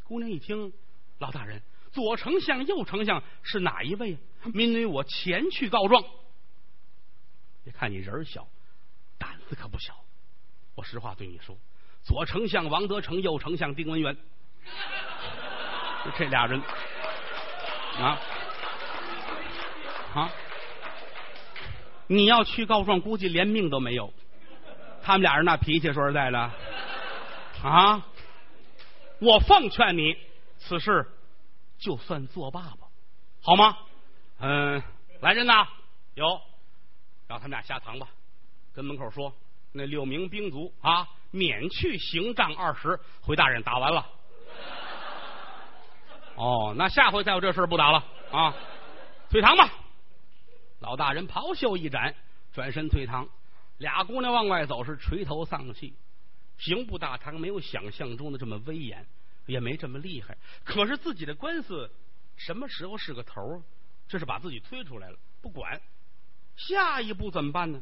[0.03, 0.73] 姑娘一听，
[1.19, 1.61] 老大人，
[1.93, 4.17] 左丞相、右丞相是哪一位？
[4.53, 6.03] 民女我前去告状。
[7.63, 8.47] 别看你人小，
[9.17, 9.95] 胆子可不小。
[10.75, 11.57] 我实话对你说，
[12.03, 14.15] 左丞相王德成，右丞相丁文元。
[16.17, 16.61] 这俩人
[17.97, 18.19] 啊
[20.13, 20.31] 啊！
[22.07, 24.13] 你要去告状，估计连命都没有。
[25.03, 26.51] 他们俩人那脾气，说实在的
[27.63, 28.05] 啊，
[29.19, 30.15] 我奉劝你，
[30.57, 31.05] 此事
[31.77, 32.87] 就算作罢吧，
[33.41, 33.77] 好吗？
[34.39, 34.81] 嗯，
[35.21, 35.67] 来人呐，
[36.15, 36.41] 有，
[37.27, 38.07] 让他们俩下堂吧。
[38.73, 39.33] 跟门口说，
[39.71, 42.99] 那六名兵卒啊，免去刑杖二十。
[43.21, 44.05] 回大人，打完了。
[46.35, 48.53] 哦，那下回再有这事不打了啊！
[49.29, 49.69] 退堂吧。
[50.85, 52.15] 老大人袍袖一展，
[52.53, 53.27] 转身退堂。
[53.79, 55.95] 俩姑娘往外走，是垂头丧气。
[56.59, 59.03] 刑部大堂没有想象中的这么威严，
[59.47, 60.37] 也没这么厉害。
[60.63, 61.89] 可是自己的官司
[62.37, 63.63] 什么时候是个头？
[64.07, 65.81] 这是把自己推出来了，不管
[66.55, 67.81] 下一步怎么办呢？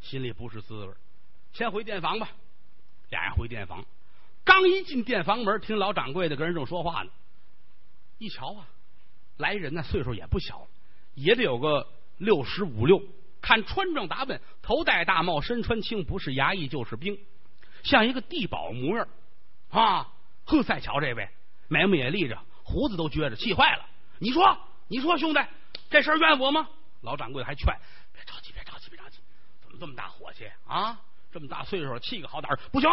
[0.00, 0.94] 心里不是滋味。
[1.52, 2.30] 先回店房吧。
[3.10, 3.84] 俩人回店房，
[4.44, 7.10] 刚一进店房门，听老掌柜的跟人正说话呢。
[8.18, 8.68] 一瞧啊，
[9.38, 10.68] 来人呢岁数也不小了，
[11.14, 13.02] 也得有个六十五六。
[13.40, 17.18] 看穿装打扮，头戴大帽，身穿青，不是衙役就是兵，
[17.84, 19.08] 像一个地保模样
[19.70, 20.08] 啊！
[20.44, 21.28] 呵，再瞧这位，
[21.68, 23.86] 眉毛也立着，胡子都撅着，气坏了。
[24.18, 25.40] 你说，你说，兄弟，
[25.88, 26.68] 这事怨我吗？
[27.02, 27.66] 老掌柜还劝：
[28.12, 29.18] 别着急，别着急，别着急。
[29.62, 31.00] 怎么这么大火气啊？
[31.32, 32.90] 这么大岁数，气个好歹不行，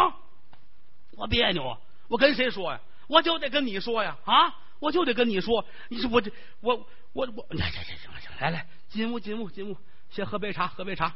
[1.16, 1.78] 我别扭啊！
[2.08, 2.80] 我跟谁说呀？
[3.08, 4.16] 我就得跟你说呀！
[4.24, 4.54] 啊！
[4.78, 6.76] 我就得跟你说，你说我这我
[7.12, 9.76] 我我，行行行了行了，来来进屋进屋进屋，
[10.10, 11.14] 先喝杯茶喝杯茶。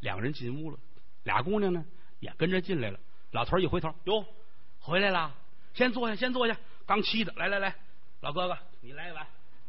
[0.00, 0.78] 两个人进屋了，
[1.22, 1.84] 俩姑娘呢
[2.18, 2.98] 也跟着进来了。
[3.30, 4.26] 老头一回头，哟，
[4.80, 5.32] 回来了，
[5.72, 6.58] 先坐下先坐下。
[6.84, 7.74] 刚沏的，来来来，
[8.20, 9.26] 老哥哥你来一碗，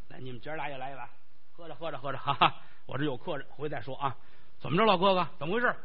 [0.10, 1.08] 来你们姐俩也来一碗，
[1.54, 4.16] 喝着喝着喝着，哈哈，我这有客人，回再说啊。
[4.60, 5.76] 怎么着，老哥哥，怎么回事？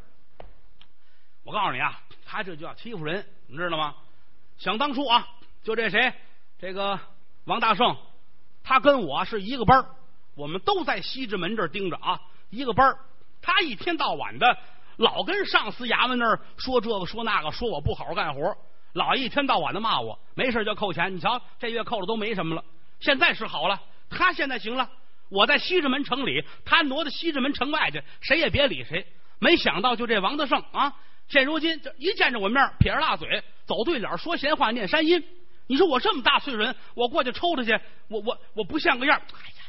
[1.45, 3.95] 我告诉你啊，他这就叫欺负人，你知道吗？
[4.57, 5.29] 想当初啊，
[5.63, 6.15] 就这谁，
[6.59, 6.99] 这个。
[7.45, 7.97] 王大胜，
[8.63, 9.97] 他跟我是一个班儿
[10.35, 12.99] 我们都在西直门这儿盯着啊，一个班儿
[13.41, 14.57] 他一天到晚的
[14.97, 18.57] 老跟上司衙门那儿说这个说那个，说我不好好干活，
[18.93, 21.15] 老一天到晚的骂我，没事就扣钱。
[21.15, 22.65] 你瞧，这月扣的都没什么了。
[23.01, 24.89] 现在是好了，他现在行了。
[25.29, 29.07] 我在西直门城里，他挪到西直门城外去，谁也别理谁。
[29.39, 30.95] 没想到就这王德胜啊，
[31.27, 35.25] 现如今这一见着我面，撇着大嘴，走对脸，说闲话，念山音。
[35.67, 37.73] 你说我这么大岁数人，我过去抽他去，
[38.09, 39.19] 我我我不像个样。
[39.19, 39.62] 哎呀，行了行了，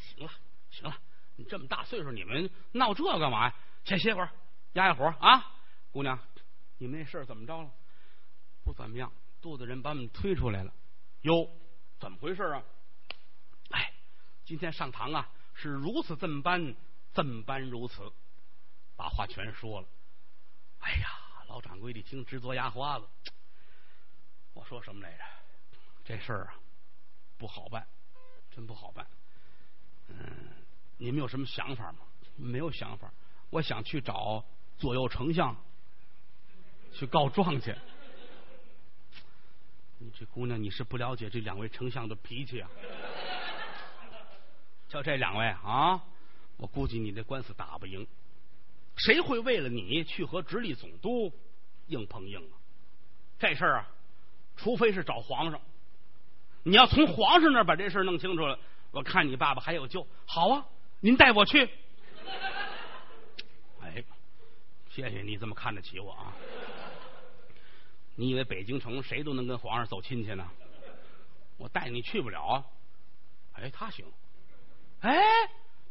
[1.43, 3.55] 这么大岁数，你们闹这干嘛呀？
[3.85, 4.29] 先歇会儿，
[4.73, 5.51] 压压火啊！
[5.91, 6.19] 姑娘，
[6.77, 7.71] 你们那事儿怎么着了？
[8.63, 10.73] 不怎么样，肚子人把我们推出来了。
[11.21, 11.49] 哟，
[11.99, 12.63] 怎么回事啊？
[13.71, 13.93] 哎，
[14.45, 16.75] 今天上堂啊，是如此这么般，
[17.11, 18.11] 怎般如此，
[18.95, 19.87] 把话全说了。
[20.79, 21.07] 哎呀，
[21.47, 23.07] 老掌柜的一听直嘬牙花子。
[24.53, 25.23] 我说什么来着？
[26.05, 26.55] 这事儿啊，
[27.37, 27.87] 不好办，
[28.51, 29.05] 真不好办。
[30.07, 30.62] 嗯，
[31.03, 31.97] 你们有什么想法吗？
[32.37, 33.11] 没有想法。
[33.49, 34.41] 我想去找
[34.77, 35.53] 左右丞相
[36.93, 37.75] 去告状去。
[39.97, 42.69] 你这姑娘，你是不了解这两位丞相的脾气啊！
[44.87, 46.01] 就这两位啊，
[46.55, 48.07] 我估计你这官司打不赢。
[48.95, 51.33] 谁会为了你去和直隶总督
[51.87, 52.55] 硬碰硬啊？
[53.37, 53.89] 这事儿啊，
[54.55, 55.59] 除非是找皇上。
[56.63, 58.57] 你要从皇上那儿把这事儿弄清楚了，
[58.91, 60.07] 我看你爸爸还有救。
[60.25, 60.65] 好啊，
[61.03, 61.69] 您带我去。
[63.81, 64.01] 哎，
[64.89, 66.31] 谢谢你这么看得起我啊！
[68.15, 70.49] 你以为北京城谁都能跟皇上走亲戚呢？
[71.57, 72.63] 我带你去不了啊！
[73.55, 74.05] 哎，他行。
[75.01, 75.21] 哎，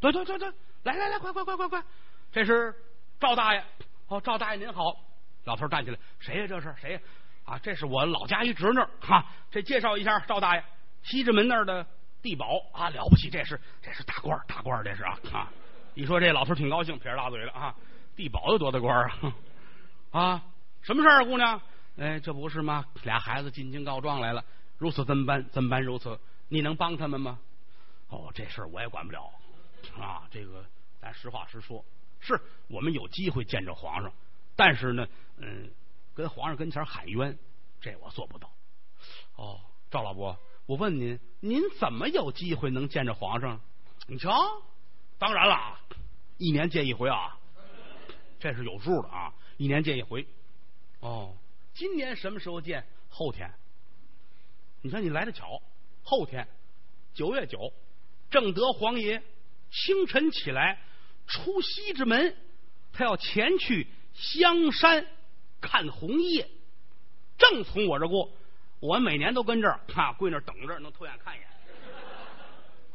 [0.00, 0.50] 对对对对，
[0.84, 1.84] 来来来，快快快快快！
[2.32, 2.74] 这是
[3.20, 3.62] 赵大爷。
[4.08, 4.98] 哦，赵大爷您好。
[5.44, 6.46] 老头站起来，谁呀？
[6.46, 7.00] 这是谁呀？
[7.44, 9.26] 啊，这是我老家一侄女哈。
[9.50, 10.64] 这介绍一下，赵大爷，
[11.02, 11.86] 西直门那儿的
[12.22, 13.28] 地保啊，了不起！
[13.28, 15.52] 这是这是大官大官这是啊啊！
[15.94, 17.74] 一说这老头挺高兴，撇着大嘴了啊。
[18.14, 19.34] 地保有多大官啊？
[20.12, 20.44] 啊，
[20.82, 21.60] 什么事儿啊，姑娘？
[21.98, 22.86] 哎，这不是吗？
[23.02, 24.44] 俩孩子进京告状来了，
[24.78, 25.44] 如此这么办？
[25.50, 25.82] 怎么办？
[25.82, 27.38] 如此，你能帮他们吗？
[28.08, 29.30] 哦，这事儿我也管不了
[29.98, 30.22] 啊。
[30.30, 30.64] 这个
[31.00, 31.84] 咱实话实说，
[32.20, 34.12] 是我们有机会见着皇上，
[34.54, 35.06] 但是呢，
[35.38, 35.70] 嗯，
[36.14, 37.36] 跟皇上跟前喊冤，
[37.80, 38.48] 这我做不到。
[39.36, 39.58] 哦，
[39.90, 40.38] 赵老伯，
[40.72, 43.60] 我问您，您怎么有机会能见着皇上？
[44.06, 44.32] 你瞧，
[45.18, 45.78] 当然了，
[46.38, 47.38] 一年见一回啊，
[48.40, 50.26] 这是有数的啊，一年见一回。
[51.00, 51.36] 哦。
[51.74, 52.86] 今年什么时候见？
[53.10, 53.52] 后天。
[54.80, 55.60] 你看你来的巧，
[56.02, 56.48] 后天
[57.12, 57.70] 九月九，
[58.30, 59.22] 正德皇爷
[59.70, 60.80] 清晨起来
[61.26, 62.34] 出西直门，
[62.94, 65.06] 他要前去香山
[65.60, 66.48] 看红叶，
[67.36, 68.32] 正从我这过。
[68.82, 71.46] 我每年都跟这儿啊，跪那等着，能偷眼看一眼。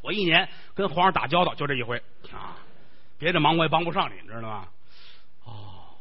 [0.01, 1.97] 我一年跟皇上打交道就这一回
[2.33, 2.57] 啊，
[3.17, 4.67] 别的忙我也帮不上你，知道吗？
[5.45, 5.95] 哦，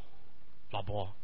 [0.72, 1.14] 老伯。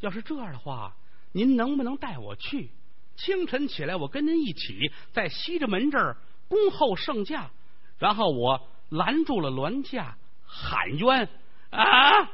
[0.00, 0.94] 要是这样的话，
[1.32, 2.70] 您能不能带我去？
[3.16, 7.50] 清晨起来，我跟您一起在西直门这儿恭候圣驾，
[7.98, 11.26] 然后我拦住了銮驾，喊冤
[11.70, 12.30] 啊！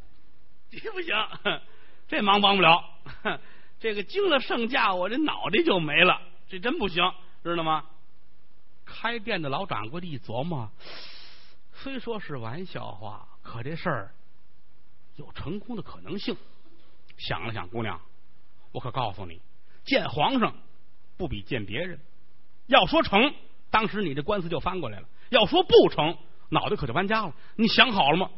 [0.72, 1.14] 行不行？
[2.08, 2.82] 这忙帮不了。
[3.82, 7.02] 这个惊了圣驾，我这脑袋就没了，这真不行，
[7.42, 7.84] 知道吗？
[8.84, 10.70] 开店的老掌柜的一琢磨，
[11.72, 14.14] 虽说是玩笑话，可这事儿
[15.16, 16.36] 有成功的可能性。
[17.18, 18.00] 想了想，姑娘，
[18.70, 19.40] 我可告诉你，
[19.84, 20.54] 见皇上
[21.16, 21.98] 不比见别人。
[22.66, 23.34] 要说成，
[23.68, 26.16] 当时你这官司就翻过来了；要说不成，
[26.50, 27.34] 脑袋可就搬家了。
[27.56, 28.30] 你想好了吗，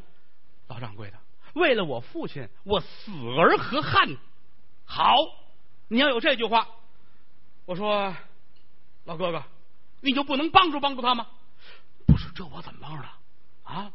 [0.68, 1.18] 老掌柜的？
[1.52, 4.08] 为了我父亲，我死而何憾？
[4.84, 5.14] 好，
[5.88, 6.68] 你要有这句话，
[7.64, 8.14] 我说
[9.04, 9.42] 老哥哥，
[10.00, 11.26] 你就不能帮助帮助他吗？
[12.06, 13.08] 不是，这我怎么帮着
[13.64, 13.90] 啊？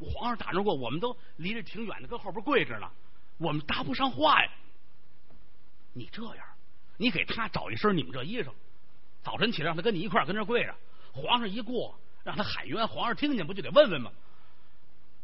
[0.00, 2.88] 皇上打着过，我们都离着挺远的，搁后边跪着呢。
[3.38, 4.50] 我们搭不上话呀！
[5.92, 6.46] 你这样，
[6.96, 8.52] 你给他找一身你们这衣裳，
[9.22, 10.74] 早晨起来让他跟你一块跟这跪着。
[11.12, 14.12] 皇上一过，让他喊冤，皇上听见不就得问问吗？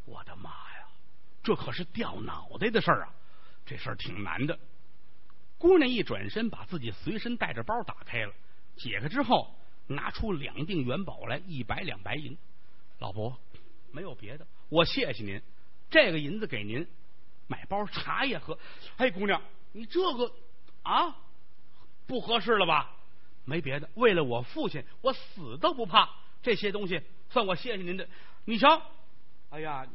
[0.05, 0.89] 我的妈呀，
[1.43, 3.15] 这可是掉脑袋的事儿啊！
[3.65, 4.59] 这事儿挺难的。
[5.65, 8.35] 姑娘一转身，把自己随身带着包打开了，
[8.77, 9.51] 解开之后，
[9.87, 12.37] 拿出两锭元宝来，一百两白银。
[12.99, 13.35] 老伯，
[13.91, 15.41] 没有别的，我谢谢您，
[15.89, 16.87] 这个银子给您。
[17.47, 18.59] 买包茶叶喝，
[18.99, 19.41] 哎，姑娘，
[19.73, 20.31] 你这个
[20.83, 21.17] 啊
[22.07, 22.95] 不合适了吧？
[23.47, 26.11] 没别的，为了我父亲，我死都不怕。
[26.43, 27.01] 这些东西
[27.31, 28.07] 算我谢谢您的。
[28.45, 28.83] 你瞧，
[29.49, 29.87] 哎呀，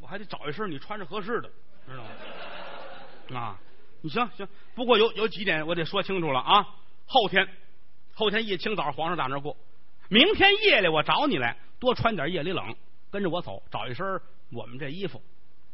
[0.00, 1.48] 我还得找一身你穿着合适的，
[1.86, 2.10] 知道吗？
[3.38, 3.58] 啊，
[4.02, 6.66] 你行行，不过有有几点我得说清楚了啊。
[7.06, 7.48] 后天，
[8.14, 9.56] 后天一清早皇上打那过，
[10.08, 12.74] 明天夜里我找你来，多穿点夜里冷，
[13.10, 15.22] 跟着我走，找一身我们这衣服，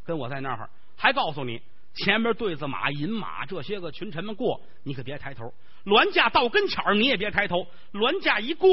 [0.04, 0.68] 跟我在那儿。
[0.96, 1.62] 还告诉你，
[1.94, 5.52] 前边对子马、银马这些个群臣们过，你可别抬头；
[5.84, 7.66] 銮驾到跟前儿，你也别抬头。
[7.92, 8.68] 銮驾一过，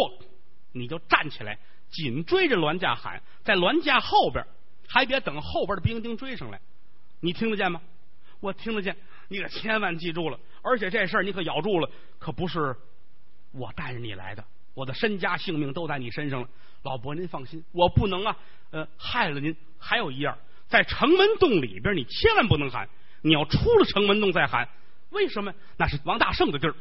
[0.74, 1.58] 你就站起来，
[1.90, 4.46] 紧追着銮驾喊，在銮驾后边，
[4.90, 6.60] 还别等后边的兵丁追上来。
[7.22, 7.82] 你听得见吗？
[8.42, 8.96] 我听得见。
[9.28, 12.76] 你可千万记住了，而且这事儿你可咬住了，可不是
[13.52, 16.48] 我带着你来的，我的身家性命都在你身上了。
[16.84, 18.38] 老伯，您放心，我不能啊，
[18.72, 19.56] 呃，害了您。
[19.80, 20.38] 还有一样。
[20.68, 22.88] 在城门洞里边，你千万不能喊。
[23.22, 24.68] 你要出了城门洞再喊，
[25.10, 25.54] 为什么？
[25.78, 26.76] 那是王大胜的地儿。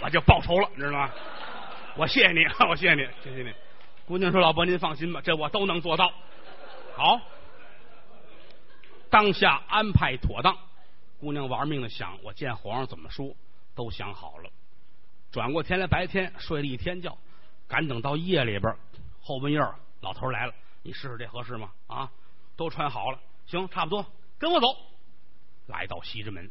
[0.00, 1.10] 我就报仇了，你知道吗？
[1.96, 3.52] 我谢谢你， 我谢谢你，谢谢你。
[4.08, 6.10] 姑娘说：“老伯，您放心吧，这我都能做到。”
[6.96, 7.20] 好，
[9.10, 10.56] 当下安排妥当。
[11.20, 13.36] 姑娘玩命的想，我见皇上怎么说，
[13.74, 14.50] 都想好了。
[15.30, 17.18] 转过天来，白天睡了一天觉，
[17.68, 18.74] 赶等到夜里边，
[19.20, 19.60] 后半夜
[20.00, 21.70] 老头来了，你试试这合适吗？
[21.86, 22.10] 啊，
[22.56, 24.06] 都穿好了，行，差不多，
[24.38, 24.66] 跟我走。
[25.66, 26.50] 来到西直门，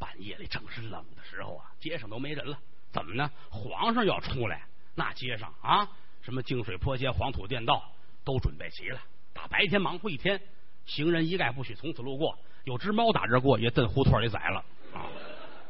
[0.00, 2.58] 半夜里正是冷的时候啊，街上都没人了。
[2.90, 3.30] 怎么呢？
[3.50, 4.62] 皇上要出来，
[4.96, 5.88] 那街上啊，
[6.22, 7.82] 什么净水坡街、黄土店道
[8.24, 9.00] 都准备齐了。
[9.32, 10.40] 打白天忙活一天，
[10.86, 12.38] 行人一概不许从此路过。
[12.64, 15.10] 有只猫打这过，也蹬胡同里宰了啊！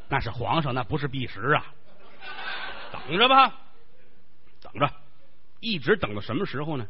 [0.09, 1.75] 那是皇上，那不是避食啊！
[2.93, 3.59] 等着吧，
[4.61, 4.91] 等着，
[5.61, 6.87] 一直等到什么时候呢？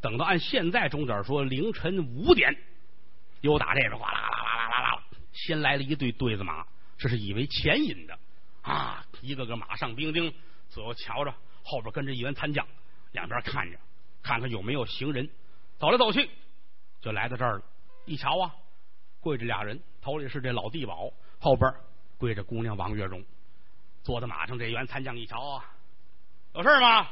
[0.00, 2.56] 等到按现在钟点说，凌晨五点，
[3.40, 6.66] 又打这边哗啦啦啦啦啦啦，先来了一队对子马，
[6.98, 8.18] 这是以为前引的
[8.62, 9.06] 啊！
[9.20, 10.34] 一个个马上兵丁，
[10.68, 12.66] 左右瞧着，后边跟着一员参将，
[13.16, 13.78] 两边看着，
[14.22, 15.28] 看看有没有行人。
[15.78, 16.30] 走来走去，
[17.00, 17.64] 就来到这儿了。
[18.04, 18.54] 一瞧啊，
[19.20, 21.72] 跪着俩人，头里是这老地保，后边
[22.18, 23.24] 跪着姑娘王月荣。
[24.02, 25.64] 坐在马上，这员参将一瞧啊，
[26.52, 27.08] 有事吗？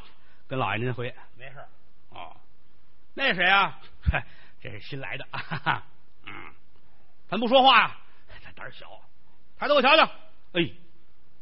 [0.46, 1.64] 跟老爷您回，没事。
[2.10, 2.36] 哦，
[3.14, 3.80] 那谁啊？
[4.60, 5.26] 这是新来的。
[5.32, 5.86] 哈哈
[6.26, 6.54] 嗯，
[7.28, 7.96] 咱不说话呀，
[8.44, 9.00] 他胆小。
[9.58, 10.04] 抬头我瞧瞧。
[10.52, 10.70] 哎，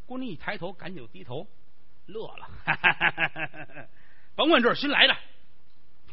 [0.07, 1.46] 姑娘一抬头，赶紧低头，
[2.07, 2.48] 乐了。
[4.35, 5.16] 甭问这是新来的，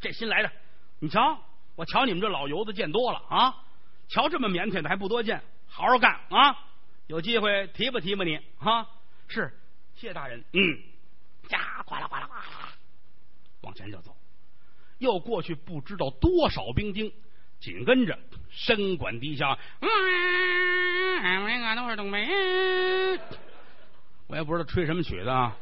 [0.01, 0.51] 这新来的。
[0.99, 1.39] 你瞧，
[1.75, 3.55] 我瞧你们这老油子见多了啊！
[4.09, 6.57] 瞧这么腼腆的还不多见，好好干啊！
[7.07, 8.87] 有机会提拔提拔你啊！
[9.27, 9.53] 是，
[9.95, 10.43] 谢大人。
[10.53, 10.59] 嗯，
[11.49, 12.43] 呀，呱啦呱啦呱啦，
[13.61, 14.15] 往前就走。
[14.97, 17.11] 又过去不知道多少兵丁，
[17.59, 19.57] 紧跟着深管低下。
[19.79, 21.23] 嗯，
[21.63, 22.27] 俺都是东北。
[24.27, 25.55] 我也不知道吹什么曲子啊，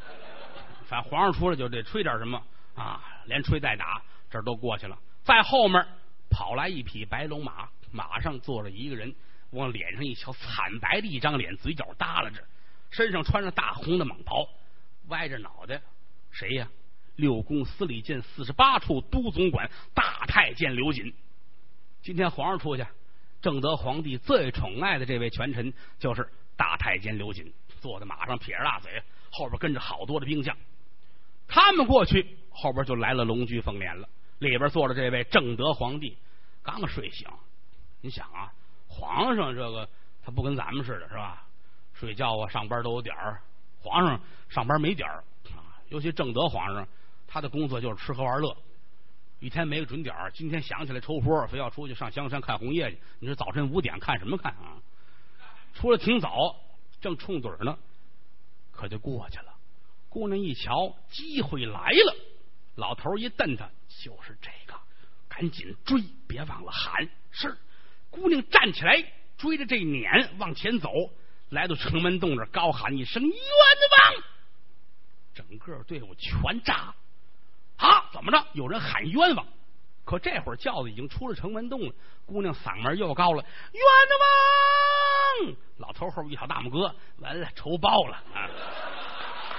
[0.88, 2.42] 反正皇上出来就得吹点什么
[2.76, 4.98] 啊，连吹带打，这都过去了。
[5.24, 5.86] 在后面
[6.30, 9.14] 跑来一匹白龙马，马上坐着一个人，
[9.52, 12.42] 往脸上一瞧，惨白的一张脸，嘴角耷拉着，
[12.92, 14.48] 身上穿着大红的蟒袍，
[15.08, 15.82] 歪着脑袋，
[16.32, 16.68] 谁呀？
[17.18, 21.12] 六宫司礼监四十八处都总管大太监刘瑾。
[22.04, 22.86] 今天皇上出去，
[23.42, 30.56] 正德皇帝最宠爱的这位权臣就是大太监刘瑾，坐在马上撇着大嘴，后边跟着好多的兵将。
[31.48, 34.08] 他们过去，后边就来了龙驹凤辇了。
[34.40, 36.16] 里边坐着这位正德皇帝，
[36.62, 37.28] 刚睡醒。
[38.02, 38.52] 你想啊，
[38.88, 39.90] 皇上这个
[40.24, 41.44] 他不跟咱们似的，是吧？
[41.94, 43.42] 睡觉啊，上班都有点儿。
[43.80, 45.24] 皇上上班没点儿
[45.56, 46.88] 啊，尤其正德皇上，
[47.28, 48.56] 他的工作就是吃喝玩乐，
[49.40, 50.30] 一天没个准点儿。
[50.32, 53.00] 今天想起来抽风，非要出去上香山看红叶去。
[53.20, 54.78] 你说早晨五点看什么看啊？
[55.74, 56.56] 出来挺早，
[57.02, 57.78] 正冲盹呢，
[58.72, 59.57] 可就过去了。
[60.10, 62.16] 姑娘一瞧，机会来了，
[62.76, 63.70] 老头一瞪他。
[64.04, 64.80] 就是这个，
[65.28, 67.10] 赶紧追，别忘了喊。
[67.32, 67.58] 是，
[68.12, 69.04] 姑娘站起来，
[69.38, 70.90] 追着这撵往前走，
[71.50, 74.24] 来到城门洞这高喊一声“冤枉”，
[75.34, 76.94] 整个队伍全炸。
[77.78, 78.46] 啊，怎么着？
[78.54, 79.48] 有人喊冤枉，
[80.06, 81.94] 可这会儿轿子已经出了城门洞了。
[82.26, 83.44] 姑娘嗓门又高了
[83.74, 83.84] ，“冤
[85.50, 88.50] 枉！”老头后边一挑大拇哥，完了，仇报了啊！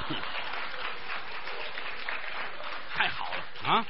[2.91, 3.87] 太好了啊！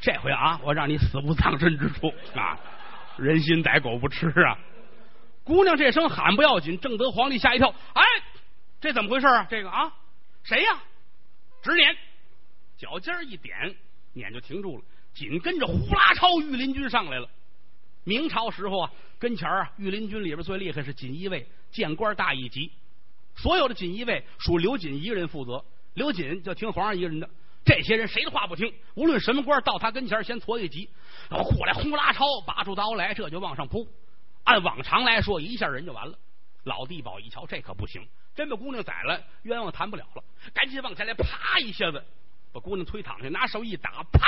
[0.00, 2.56] 这回啊，我让你死无葬身之处啊！
[3.16, 4.56] 人心歹狗不吃啊！
[5.42, 8.02] 姑娘这声喊不要紧，正德皇帝吓一跳，哎，
[8.80, 9.46] 这怎么回事啊？
[9.50, 9.92] 这个啊，
[10.44, 10.80] 谁呀？
[11.62, 11.96] 直撵，
[12.76, 13.74] 脚尖一点，
[14.12, 14.84] 撵就停住了。
[15.12, 17.28] 紧跟着呼啦超御林军上来了。
[18.04, 22.70] 明朝时候啊，跟前啊，御林军里边最厉害是锦衣卫，见官大一级，
[23.34, 27.28] 所有的锦衣卫属刘瑾一个人负责，刘瑾就听皇上一个人的。
[27.64, 28.72] 这些人谁的话不听？
[28.94, 30.88] 无论什么官，到他跟前先搓一急，
[31.30, 33.88] 然后过来呼啦超，拔出刀来，这就往上扑。
[34.44, 36.18] 按往常来说，一下人就完了。
[36.64, 40.22] 老地保一瞧，这可不行，真把姑娘宰了，冤枉谈不了了。
[40.52, 42.04] 赶紧往前来，啪一下子
[42.52, 44.20] 把姑娘推躺下，拿手一打，啪，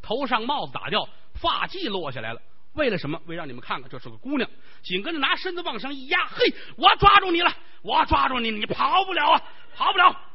[0.00, 2.40] 头上帽子打掉，发髻落下来了。
[2.72, 3.20] 为了什么？
[3.26, 4.48] 为让你们看看，这是个姑娘。
[4.82, 9.42] 紧跟着拿身子往上一压，嘿，我抓住你了，我抓住你，你跑不了啊，
[9.74, 10.31] 跑不了。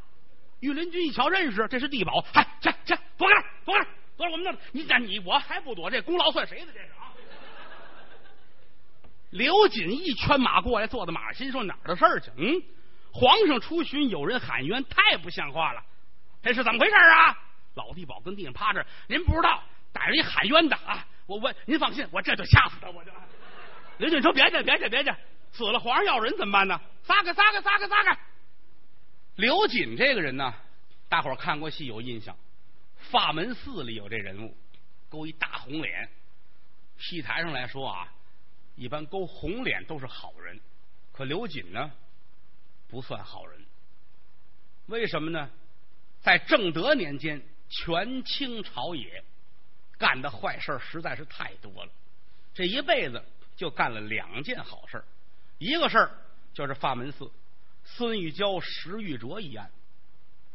[0.61, 3.85] 御林军一瞧，认识，这是地保，嗨，去去，躲开，躲开，
[4.17, 6.71] 躲开我们那，你你我还不躲，这功劳算谁的？
[6.73, 7.13] 这是啊！
[9.31, 12.31] 刘瑾一圈马过来，坐在马上，心说哪儿的事儿去？
[12.37, 12.61] 嗯，
[13.13, 15.81] 皇上出巡，有人喊冤，太不像话了，
[16.41, 17.37] 这是怎么回事啊？
[17.75, 19.61] 老地保跟地上趴着，您不知道，
[19.93, 21.05] 逮着一喊冤的啊！
[21.27, 23.11] 我我，您放心，我这就掐死他，我就。
[23.97, 25.13] 刘瑾说：“别介，别介，别介，
[25.51, 26.79] 死了皇上要人怎么办呢？
[27.03, 28.17] 撒开，撒开，撒开，撒开！”
[29.37, 30.51] 刘瑾这个人呢，
[31.07, 32.35] 大伙儿看过戏有印象，
[33.11, 34.57] 《法门寺》里有这人物，
[35.09, 36.09] 勾一大红脸。
[36.97, 38.11] 戏台上来说啊，
[38.75, 40.59] 一般勾红脸都是好人，
[41.11, 41.91] 可刘瑾呢，
[42.87, 43.63] 不算好人。
[44.87, 45.51] 为什么呢？
[46.19, 49.23] 在正德年间，权倾朝野，
[49.99, 51.91] 干的坏事实在是太多了。
[52.55, 53.23] 这一辈子
[53.55, 55.03] 就干了两件好事
[55.59, 56.11] 一个事儿
[56.55, 57.31] 就是法门寺
[57.95, 59.71] 孙玉娇、石玉琢一案，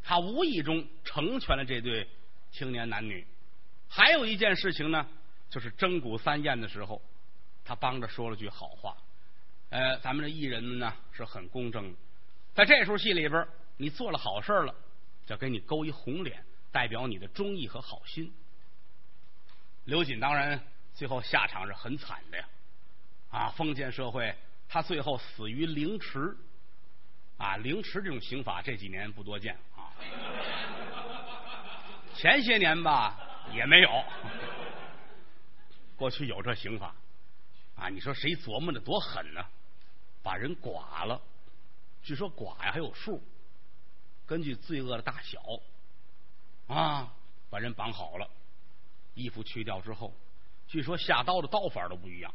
[0.02, 2.08] 他无意中成全了这对
[2.50, 3.26] 青年男女。
[3.88, 5.06] 还有一件事情呢。
[5.52, 7.02] 就是征古三宴的时候，
[7.62, 8.96] 他帮着说了句好话。
[9.68, 11.98] 呃，咱们这艺人们呢是很公正的，
[12.54, 14.74] 在这出戏里边，你做了好事了，
[15.26, 18.32] 就给你勾一红脸，代表你的忠义和好心。
[19.84, 20.58] 刘瑾当然
[20.94, 22.48] 最后下场是很惨的呀，
[23.28, 24.34] 啊，封建社会，
[24.70, 26.34] 他最后死于凌迟，
[27.42, 29.90] 啊，凌迟这种刑法这几年不多见啊，
[32.14, 33.18] 前些年吧
[33.52, 33.90] 也没有。
[35.96, 36.94] 过去有这刑法
[37.74, 37.88] 啊！
[37.88, 39.44] 你说谁琢磨的多狠呢？
[40.22, 41.20] 把人剐了，
[42.04, 43.20] 据说剐呀还有数，
[44.24, 45.40] 根据罪恶的大小
[46.68, 47.12] 啊，
[47.50, 48.30] 把人绑好了，
[49.14, 50.14] 衣服去掉之后，
[50.68, 52.32] 据说下刀的刀法都不一样。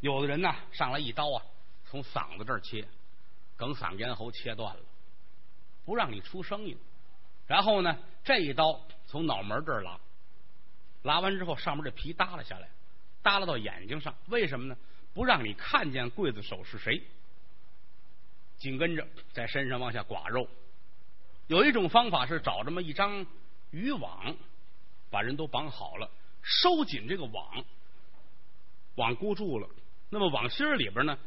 [0.00, 1.42] 有的人呢上来一刀啊，
[1.84, 2.86] 从嗓子这儿切，
[3.56, 4.82] 梗嗓咽喉切断了，
[5.84, 6.76] 不让你出声音。
[7.46, 9.98] 然后呢，这一刀从脑门这儿拉，
[11.02, 12.68] 拉完之后上面这皮耷拉下来。
[13.22, 14.76] 耷拉到眼睛上，为什么呢？
[15.14, 17.02] 不让你看见刽子手是谁。
[18.58, 20.48] 紧跟着在身上往下刮肉。
[21.46, 23.26] 有一种方法是找这么一张
[23.70, 24.36] 渔网，
[25.10, 26.10] 把人都绑好了，
[26.42, 27.64] 收紧这个网，
[28.96, 29.68] 网箍住了。
[30.10, 31.18] 那么网心里边呢，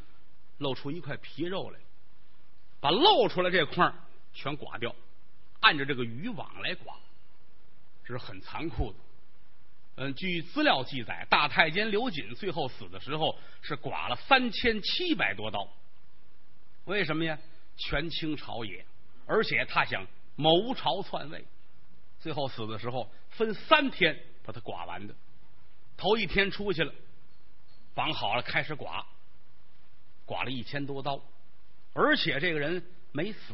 [0.58, 1.80] 露出一块皮肉来，
[2.80, 3.94] 把露出来这块
[4.34, 4.96] 全刮掉，
[5.60, 6.96] 按着这个渔网来刮，
[8.04, 8.98] 这是很残酷的。
[9.96, 15.68] 嗯，据资料记载，大太监刘瑾最后死的时候是剐了三千七百多刀。
[16.86, 17.38] 为什么呀？
[17.76, 18.86] 权倾朝野，
[19.26, 20.06] 而且他想
[20.36, 21.46] 谋朝篡位，
[22.20, 25.14] 最后死的时候分三天把他剐完的。
[25.98, 26.94] 头一天出去了，
[27.94, 29.06] 绑好了开始剐，
[30.26, 31.22] 剐了一千多刀，
[31.94, 33.54] 而且这个人没死，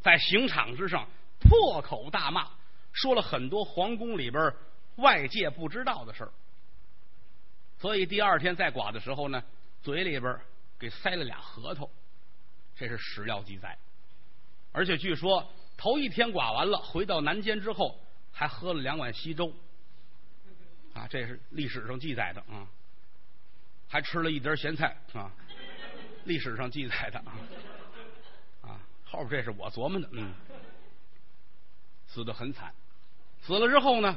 [0.00, 1.08] 在刑场之上
[1.40, 2.48] 破口大骂，
[2.92, 4.52] 说了很多皇宫里边。
[4.96, 6.32] 外界不知道的事儿，
[7.78, 9.40] 所以第二天在剐的时候呢，
[9.80, 10.36] 嘴里边
[10.76, 11.88] 给塞了俩核桃，
[12.74, 13.78] 这是史料记载。
[14.72, 17.96] 而且据说头一天剐完了，回到南监之后
[18.32, 19.54] 还喝了两碗稀粥，
[20.94, 22.66] 啊，这是历史上记载的啊，
[23.88, 25.30] 还吃了一碟咸菜啊，
[26.28, 27.32] 历史上记载的啊，
[28.60, 30.32] 啊，后边这是我琢磨的，嗯，
[32.06, 32.72] 死的很惨，
[33.40, 34.16] 死了之后呢？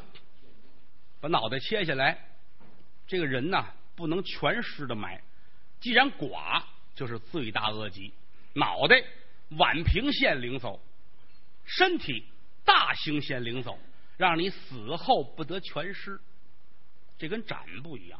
[1.22, 2.18] 把脑袋切下来，
[3.08, 5.22] 这个人呢不能全尸的埋，
[5.80, 6.64] 既然剐
[6.96, 8.12] 就是罪大恶极，
[8.54, 9.02] 脑袋
[9.52, 10.82] 宛平县领走，
[11.64, 12.26] 身体
[12.66, 13.80] 大兴县领走，
[14.18, 16.20] 让你死后不得全尸。
[17.18, 18.20] 这跟斩不一样，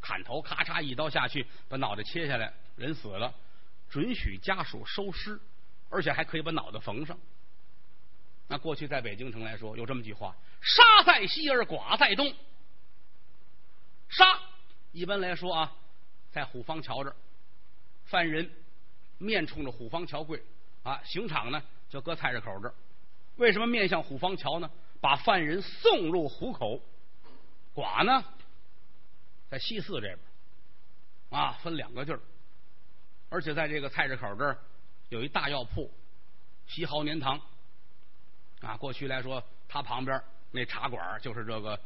[0.00, 3.34] 砍头咔嚓一刀下去，把脑袋切下来，人死了，
[3.88, 5.40] 准许家属收尸，
[5.90, 7.18] 而且还可以把脑袋缝上。
[8.46, 12.34] 那过去在北京城来说，有这么句话：“杀在西而剐在东。”
[14.08, 14.40] 杀
[14.92, 15.72] 一般来说啊，
[16.30, 17.16] 在虎坊桥这儿，
[18.04, 18.50] 犯人
[19.18, 20.42] 面冲着虎坊桥跪
[20.82, 22.74] 啊，刑场呢就搁菜市口这儿。
[23.36, 24.70] 为什么面向虎坊桥呢？
[25.00, 26.82] 把犯人送入虎口。
[27.74, 28.24] 剐呢，
[29.50, 30.18] 在西四这边
[31.30, 32.20] 啊，分两个地儿，
[33.28, 34.58] 而且在这个菜市口这儿
[35.08, 35.92] 有一大药铺，
[36.66, 37.40] 西豪年堂。
[38.60, 40.20] 啊，过去来说，他旁边
[40.50, 41.78] 那茶馆就是这个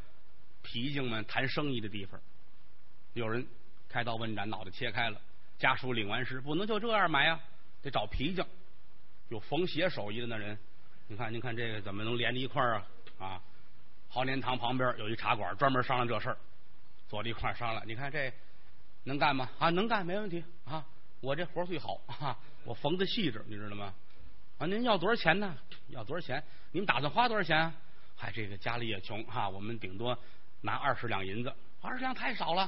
[0.62, 2.18] 皮匠们谈生意的地方。
[3.12, 3.46] 有人
[3.88, 5.20] 开刀问斩，脑袋切开了，
[5.58, 7.40] 家属领完尸，不能就这样埋啊，
[7.82, 8.46] 得找皮匠，
[9.28, 10.58] 有缝鞋手艺的那人。
[11.08, 12.86] 你看，您看这个怎么能连在一块儿啊？
[13.18, 13.42] 啊，
[14.08, 16.38] 豪年堂旁边有一茶馆，专门商量这事儿，
[17.12, 17.86] 坐在一块商量。
[17.86, 18.32] 你看这
[19.04, 19.46] 能干吗？
[19.58, 20.82] 啊，能干，没问题啊！
[21.20, 23.92] 我这活最好啊，我缝的细致，你知道吗？
[24.56, 25.54] 啊，您要多少钱呢？
[25.88, 26.42] 要多少钱？
[26.70, 27.58] 你们打算花多少钱？
[27.58, 27.74] 啊？
[28.16, 30.18] 嗨，这个家里也穷哈，我们顶多
[30.62, 31.52] 拿二十两银子，
[31.82, 32.62] 二十两太少了。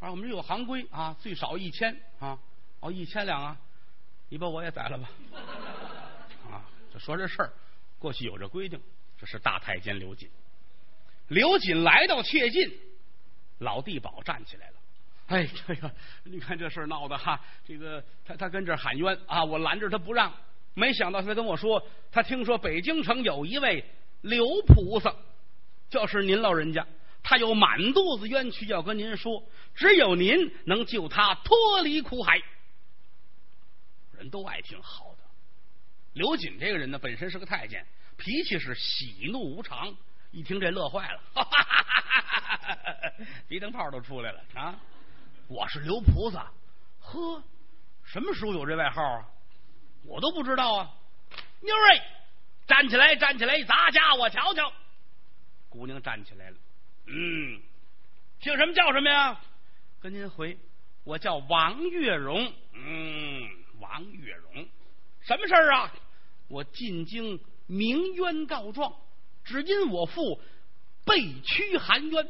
[0.00, 2.38] 啊，我们这有行规啊，最少一千啊。
[2.80, 3.54] 哦，一千两啊，
[4.30, 5.10] 你把我也宰了吧。
[6.50, 7.52] 啊，就说这事儿，
[7.98, 8.80] 过去有这规定。
[9.18, 10.30] 这是大太监刘瑾。
[11.28, 12.78] 刘瑾来到切近，
[13.64, 14.74] 老地保站起来了。
[15.26, 15.90] 哎，这个
[16.24, 20.32] 你看这事闹的哈，这个他他跟这喊冤啊，我拦着他不让。
[20.74, 23.84] 没想到他跟我说，他听说北京城有一位
[24.20, 25.14] 刘菩萨，
[25.88, 26.86] 就是您老人家，
[27.22, 29.42] 他有满肚子冤屈要跟您说，
[29.74, 32.40] 只有您能救他脱离苦海。
[34.18, 35.18] 人都爱听好的。
[36.12, 37.86] 刘瑾这个人呢，本身是个太监，
[38.18, 39.96] 脾气是喜怒无常。
[40.34, 43.12] 一听这乐坏了，哈哈哈哈
[43.46, 44.74] 鼻灯泡都出来了啊！
[45.46, 46.50] 我是刘菩萨，
[46.98, 47.40] 呵，
[48.02, 49.28] 什么时候有这外号啊？
[50.04, 50.90] 我都不知道啊！
[51.60, 52.00] 妞儿，
[52.66, 54.72] 站起来，站起来，砸家我瞧瞧。
[55.68, 56.56] 姑娘站起来了，
[57.06, 57.62] 嗯，
[58.40, 59.40] 姓什么叫什么呀？
[60.00, 60.58] 跟您回，
[61.04, 64.66] 我叫王月荣，嗯，王月荣，
[65.20, 65.94] 什么事儿啊？
[66.48, 68.92] 我进京鸣冤告状。
[69.44, 70.40] 只因我父
[71.04, 72.28] 被屈含冤，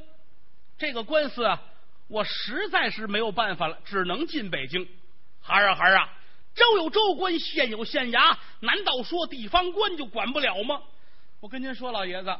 [0.76, 1.62] 这个官司啊，
[2.08, 4.88] 我实在是没有办法了，只能进北京。
[5.40, 6.12] 孩儿啊孩儿啊，
[6.54, 10.82] 州有州官，县有县衙，难道说地方官就管不了吗？
[11.40, 12.30] 我跟您说，老爷子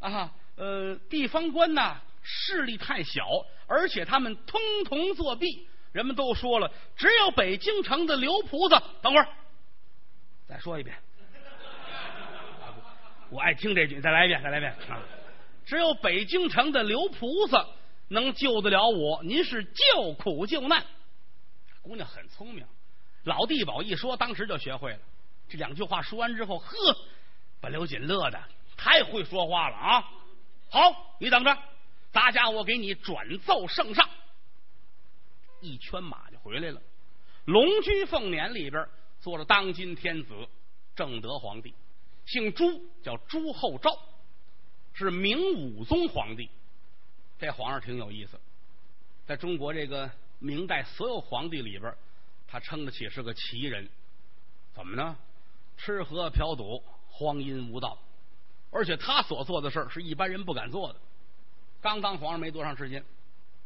[0.00, 3.24] 啊，呃，地方官呐势力太小，
[3.66, 5.66] 而且他们通通作弊。
[5.92, 8.78] 人们都说了，只有北京城的刘菩萨。
[9.00, 9.28] 等会儿，
[10.46, 10.94] 再说一遍。
[13.30, 15.02] 我爱听这句，再来一遍，再来一遍啊！
[15.66, 17.66] 只有北京城的刘菩萨
[18.08, 19.22] 能救得了我。
[19.22, 20.82] 您是救苦救难，
[21.82, 22.64] 姑娘很聪明。
[23.24, 24.98] 老地保一说，当时就学会了
[25.46, 26.00] 这两句话。
[26.00, 26.74] 说完之后，呵，
[27.60, 28.42] 把刘瑾乐的
[28.78, 30.10] 太会说话了啊！
[30.70, 31.58] 好，你等着，
[32.10, 34.08] 大家我给你转奏圣上。
[35.60, 36.80] 一圈马就回来了。
[37.44, 38.86] 龙居凤辇里边
[39.20, 40.32] 坐着当今天子
[40.96, 41.74] 正德皇帝。
[42.28, 43.98] 姓朱，叫朱厚照，
[44.92, 46.50] 是明武宗皇帝。
[47.38, 48.38] 这皇上挺有意思，
[49.26, 51.94] 在中国这个明代所有皇帝里边，
[52.46, 53.88] 他称得起是个奇人。
[54.74, 55.16] 怎么呢？
[55.78, 57.98] 吃喝嫖赌，荒淫无道，
[58.70, 61.00] 而且他所做的事儿是一般人不敢做的。
[61.80, 63.02] 刚当皇上没多长时间，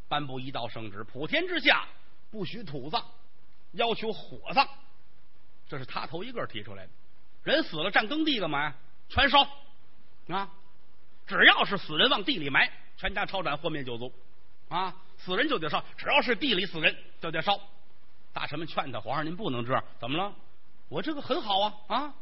[0.07, 1.89] 颁布一道圣旨：普天之下
[2.31, 3.05] 不许土葬，
[3.73, 4.69] 要求火葬。
[5.69, 6.93] 这是他头一个提出来的。
[7.45, 8.74] 人死了占耕地干嘛呀？
[9.09, 9.47] 全烧
[10.28, 10.49] 啊！
[11.26, 14.12] 只要是死人往地里埋，全家抄斩或灭九族
[14.68, 14.95] 啊！
[15.18, 17.59] 死人就得烧，只要是地里死人就得烧。
[18.32, 20.32] 大臣们劝他，皇上您不能这样，怎么了？
[20.88, 22.14] 我这个很好啊啊！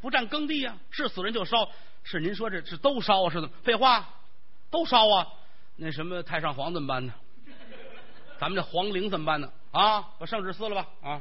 [0.00, 1.68] 不占耕地呀，是死人就烧。
[2.02, 3.30] 是您说这是都烧啊？
[3.30, 4.08] 是的，废话，
[4.70, 5.26] 都烧啊！
[5.76, 7.12] 那什么太上皇怎么办呢？
[8.38, 9.50] 咱们这皇陵怎么办呢？
[9.72, 11.20] 啊，把圣旨撕了吧啊！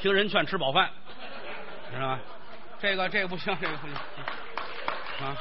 [0.00, 0.90] 听人劝，吃饱饭。
[1.94, 2.20] 知道吧？
[2.80, 3.96] 这个这个不行，这个不行
[5.26, 5.36] 啊！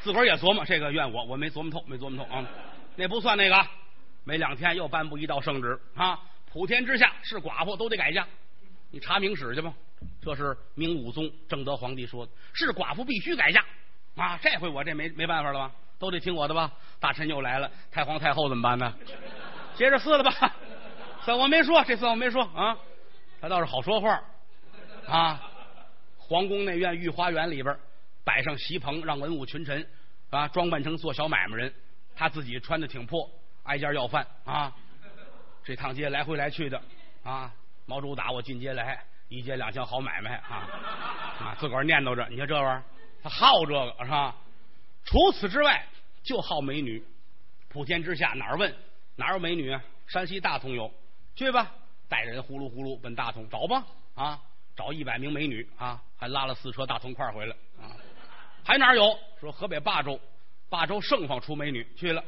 [0.00, 2.44] 自个儿也琢磨这个怨我，我没琢磨透，没琢磨透啊！
[2.96, 3.66] 那不算那个，
[4.24, 6.18] 没两天又颁布一道圣旨啊！
[6.50, 8.26] 普天之下是寡妇都得改嫁，
[8.90, 9.72] 你查明史去吧。
[10.22, 13.62] 这是明武宗正德皇帝说的，是寡妇必须改嫁
[14.16, 14.38] 啊！
[14.40, 15.70] 这回我这没没办法了吧？
[15.98, 16.72] 都得听我的吧？
[17.00, 18.94] 大臣又来了，太皇太后怎么办呢？
[19.74, 20.32] 接着撕了吧！
[21.22, 22.78] 算我没说，这算我没说啊！
[23.40, 24.20] 他倒是好说话
[25.08, 25.42] 啊！
[26.18, 27.74] 皇宫内院御花园里边
[28.22, 29.88] 摆上席棚，让文武群臣
[30.28, 31.72] 啊装扮成做小买卖人。
[32.14, 33.30] 他自己穿的挺破，
[33.62, 34.74] 挨家要饭啊！
[35.64, 36.82] 这趟街来回来去的
[37.22, 37.52] 啊，
[37.86, 40.68] 毛主打我进街来，一街两巷好买卖啊
[41.40, 41.56] 啊！
[41.60, 42.82] 自个儿念叨着，你看这玩意儿，
[43.22, 44.36] 他好这个是吧？
[45.04, 45.86] 除此之外，
[46.22, 47.02] 就好美女。
[47.68, 48.74] 普天之下哪儿问
[49.16, 49.82] 哪儿有美女啊？
[50.06, 50.92] 山西大同有，
[51.34, 51.72] 去吧。
[52.08, 54.40] 带着人呼噜呼噜奔大同找吧啊，
[54.78, 57.90] 找一百名美女啊，还拉了四车大铜块回来啊，
[58.64, 59.18] 还哪有？
[59.40, 60.20] 说河北霸州，
[60.68, 62.22] 霸州盛放出美女去了。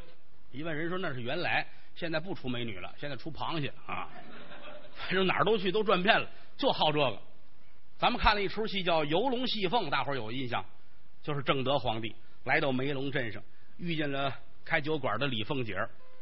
[0.50, 4.08] 一问人说那是原来，现在不出美女了，现在出螃蟹啊。
[4.98, 7.16] 反正哪儿都去，都转遍了，就好这个。
[7.96, 10.64] 咱们看了一出戏叫《游龙戏凤》，大伙儿有印象？
[11.22, 12.12] 就是正德皇帝
[12.44, 13.40] 来到梅龙镇上，
[13.76, 14.34] 遇见了
[14.64, 15.76] 开酒馆的李凤姐，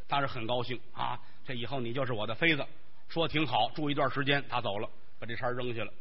[0.06, 2.62] 当时很高兴啊，这以后你就是我的妃子。
[3.08, 5.92] 说挺好，住一段时间，他走了，把这茬扔下了，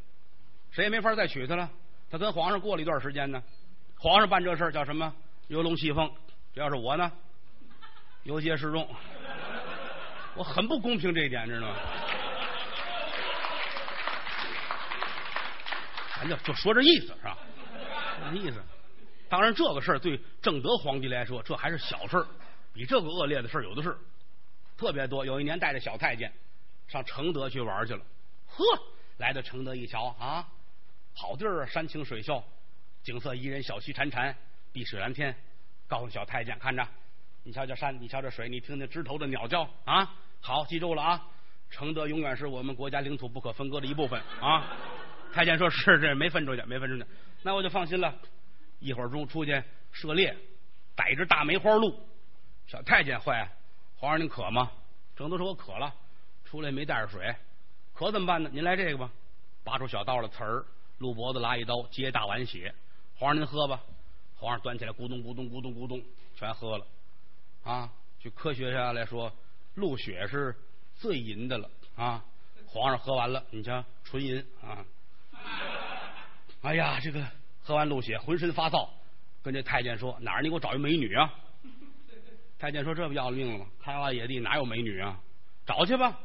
[0.72, 1.70] 谁也没法再娶她了。
[2.10, 3.42] 她跟皇上过了一段时间呢，
[3.98, 5.14] 皇上办这事叫什么？
[5.48, 6.12] 游龙戏凤。
[6.54, 7.12] 这要是我呢，
[8.24, 8.88] 游街示众，
[10.36, 11.76] 我很不公平这一点，知道吗？
[16.18, 17.38] 咱就就说这意思是吧？
[18.32, 18.62] 这意思。
[19.30, 22.26] 当然，这个事儿对正德皇帝来说，这还是小事儿，
[22.74, 23.96] 比这个恶劣的事儿有的是，
[24.78, 25.26] 特别多。
[25.26, 26.32] 有一年带着小太监。
[26.88, 28.02] 上承德去玩去了，
[28.48, 28.64] 呵，
[29.18, 30.48] 来到承德一瞧啊，
[31.20, 32.44] 好地儿啊，山清水秀，
[33.02, 34.34] 景色宜人，小溪潺潺，
[34.72, 35.36] 碧水蓝天。
[35.88, 36.88] 告诉小太监，看着，
[37.44, 41.28] 你瞧瞧山，你瞧这水，你听听枝头的鸟叫啊，好，记住了啊。
[41.70, 44.78] 承德永远是我们国家领土不可分割的一部分啊！
[45.34, 47.10] 太监说：“是这没分出去，没分出去，
[47.42, 48.14] 那我就放心了。”
[48.80, 49.62] 一会儿钟出去
[49.92, 50.34] 涉猎，
[50.96, 52.00] 逮只大梅花鹿。
[52.68, 53.50] 小太监坏，
[53.98, 54.72] 皇上您渴吗？
[55.16, 55.94] 正都说我渴了，
[56.46, 57.36] 出来没带着水，
[57.94, 58.50] 渴怎么办呢？
[58.54, 59.10] 您来这个吧，
[59.64, 60.66] 拔出小刀来，刺儿，
[61.00, 62.74] 鹿脖子拉一刀，接大碗血。
[63.18, 63.82] 皇上您喝吧。
[64.36, 66.02] 皇上端起来，咕咚咕咚咕咚咕咚，
[66.36, 66.86] 全喝了。
[67.64, 69.32] 啊，据科学上来说，
[69.76, 70.56] 鹿血是
[70.96, 72.24] 最银的了啊。
[72.68, 74.86] 皇上喝完了，你瞧，纯银啊。
[76.62, 77.26] 哎呀，这个
[77.64, 78.90] 喝完鹿血，浑身发燥，
[79.42, 81.34] 跟这太监说：“哪儿你给我找一美女啊？”
[82.60, 83.68] 太监说：“这不要了命了吗？
[83.82, 85.20] 开挖野地哪有美女啊？
[85.66, 86.20] 找去吧。”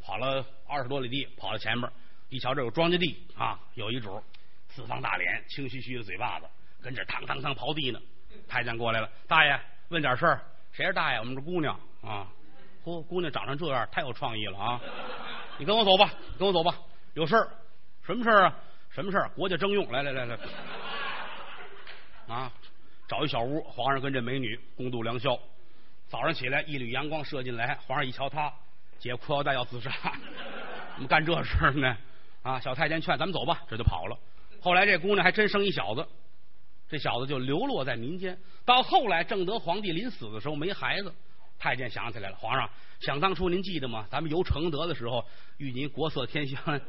[0.00, 1.90] 跑了二十多里地，跑到前面，
[2.30, 4.22] 一瞧这有庄稼地啊，有一主，
[4.68, 6.46] 四方大脸，青须须的嘴巴子。
[6.80, 8.00] 跟这汤汤汤刨地呢，
[8.48, 10.40] 太监过来了，大爷问点事儿，
[10.72, 11.18] 谁是大爷？
[11.18, 12.26] 我们这姑娘啊，
[12.84, 14.80] 嚯，姑娘长成这样，太有创意了啊！
[15.58, 16.74] 你跟我走吧，跟我走吧，
[17.14, 17.48] 有事儿，
[18.02, 18.56] 什么事儿啊？
[18.88, 19.28] 什么事儿？
[19.30, 20.38] 国家征用，来来来来，
[22.28, 22.50] 啊，
[23.06, 25.38] 找一小屋，皇上跟这美女共度良宵。
[26.08, 28.50] 早上起来，一缕阳光射进来，皇上一瞧，他
[28.98, 29.90] 解裤腰带要自杀，
[30.94, 31.96] 怎么干这事呢？
[32.42, 34.18] 啊，小太监劝咱们走吧，这就跑了。
[34.60, 36.06] 后来这姑娘还真生一小子。
[36.88, 41.14] 这小子就流落在民间，到后来正德皇帝临死的时候没孩子，
[41.56, 42.68] 太监想起来了，皇上
[42.98, 44.04] 想当初您记得吗？
[44.10, 45.24] 咱们游承德的时候，
[45.58, 46.80] 遇您国色天香，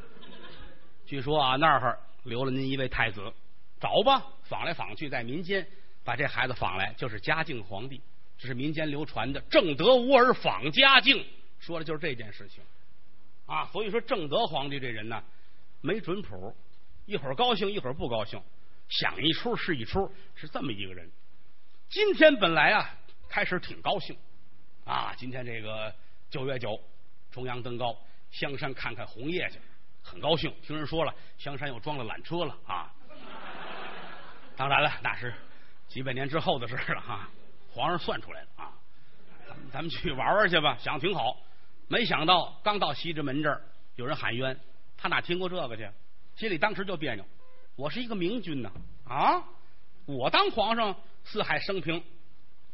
[1.06, 3.32] 据说啊那儿留了您一位太子，
[3.78, 5.64] 找吧，访来访去，在民间
[6.02, 8.00] 把这孩子访来，就是嘉靖皇帝，
[8.36, 11.24] 这是民间流传的正德无儿访嘉靖，
[11.60, 12.60] 说的就是这件事情
[13.46, 13.66] 啊。
[13.66, 15.22] 所以说正德皇帝这人呢，
[15.82, 16.56] 没准谱，
[17.04, 18.40] 一会儿高兴，一会儿不高兴。
[18.88, 21.10] 想一出是一出，是这么一个人。
[21.90, 22.94] 今天本来啊，
[23.28, 24.16] 开始挺高兴
[24.84, 25.94] 啊，今天这个
[26.30, 26.80] 九月九，
[27.30, 27.96] 重阳登高，
[28.30, 29.58] 香山看看红叶去，
[30.02, 30.54] 很高兴。
[30.62, 32.92] 听人说了，香山又装了缆车了啊。
[34.56, 35.34] 当然了，那是
[35.88, 37.28] 几百年之后的事了哈。
[37.70, 38.72] 皇上算出来的啊，
[39.72, 41.36] 咱们去玩玩去吧，想挺好。
[41.88, 43.62] 没想到刚到西直门这儿，
[43.96, 44.58] 有人喊冤，
[45.02, 45.90] 他哪听过这个去？
[46.36, 47.26] 心里当时就别扭。
[47.74, 48.70] 我是一个明君呢，
[49.04, 49.42] 啊！
[50.06, 50.94] 我当皇上，
[51.24, 52.04] 四海升平，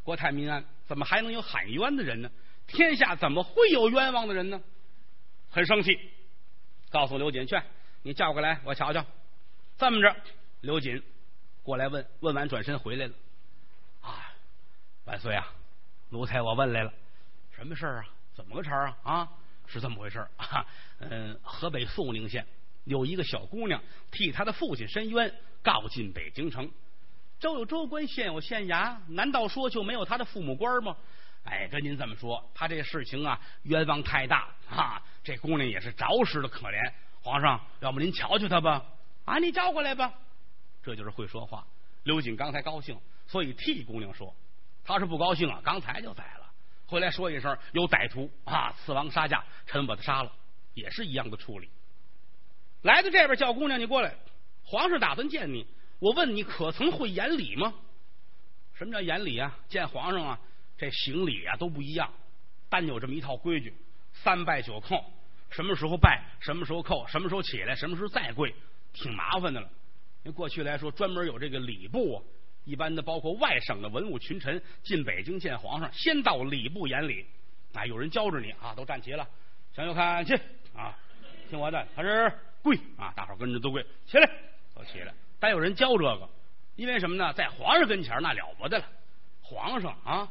[0.02, 2.30] 国泰民安，怎么还能有喊冤的人呢？
[2.66, 4.60] 天下怎么会有冤枉的人呢？
[5.48, 5.98] 很生气，
[6.90, 7.64] 告诉刘瑾劝
[8.02, 9.02] 你叫过来，我瞧瞧。
[9.78, 10.14] 这么着，
[10.60, 11.02] 刘瑾
[11.62, 13.14] 过来问问完，转身回来了。
[14.02, 14.34] 啊，
[15.06, 15.50] 万岁啊！
[16.10, 16.92] 奴才我问来了，
[17.52, 18.04] 什么事儿啊？
[18.34, 18.96] 怎么个茬啊？
[19.02, 19.28] 啊，
[19.66, 20.66] 是这么回事啊？
[20.99, 22.46] 嗯，河北肃宁县。
[22.84, 25.32] 有一个小姑娘替她的父亲申冤，
[25.62, 26.70] 告进北京城。
[27.38, 30.96] 州有州官，县有县衙，难道说就没有他的父母官吗？
[31.44, 35.01] 哎，跟您这么说，他这事情啊，冤枉太大啊！
[35.22, 36.92] 这姑娘也是着实的可怜。
[37.22, 38.84] 皇上，要不您瞧瞧她吧？
[39.24, 40.12] 啊，你叫过来吧。
[40.82, 41.64] 这就是会说话。
[42.03, 44.34] 刘瑾刚才高兴，所以替姑娘说。
[44.84, 46.51] 他是不高兴啊，刚才就宰了，
[46.86, 50.32] 回来说一声有歹徒啊，刺王杀驾，臣把他杀了，
[50.78, 51.68] 也是一样的处理。
[52.82, 54.14] 来到这边叫姑娘，你过来。
[54.64, 55.66] 皇上打算见你，
[55.98, 57.74] 我问你，可曾会言礼吗？
[58.74, 59.58] 什么叫言礼啊？
[59.68, 60.40] 见皇上啊，
[60.76, 62.12] 这行礼啊都不一样，
[62.68, 63.74] 单有这么一套规矩：
[64.12, 65.04] 三拜九叩。
[65.50, 68.54] 什么时候拜，什么时候叩，什么时候起来，什么时候再跪，
[68.92, 69.68] 挺麻烦的了。
[70.22, 72.22] 因为过去来说，专门有这个礼部啊，
[72.64, 77.24] 一般的包括外省的文武群臣进北京见皇上，先到礼部言礼。
[77.72, 79.26] 啊，有人教着你啊，都站齐了，
[79.74, 80.38] 向右看齐
[80.78, 80.96] 啊，
[81.50, 82.32] 听我的，他是。
[82.60, 83.12] 跪啊！
[83.14, 84.28] 大伙跟着都跪，起来，
[84.74, 85.14] 都起来。
[85.38, 86.28] 但有人教这个，
[86.74, 87.32] 因为什么呢？
[87.32, 88.84] 在皇上跟前那了不得了。
[89.40, 90.28] 皇上啊，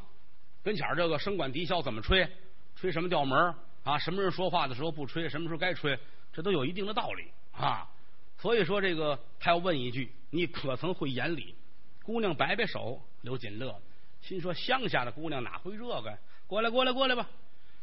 [0.61, 2.29] 跟前这个声管笛箫怎么吹？
[2.75, 3.97] 吹什么调门啊？
[3.97, 5.29] 什么人说话的时候不吹？
[5.29, 5.97] 什么时候该吹？
[6.33, 7.89] 这都有一定的道理啊。
[8.37, 11.55] 所以说，这个他要问一句：你可曾会言礼？
[12.03, 13.81] 姑娘摆摆手，刘瑾乐，
[14.21, 16.17] 心说：乡下的姑娘哪会这个？
[16.45, 17.25] 过来，过来，过来吧。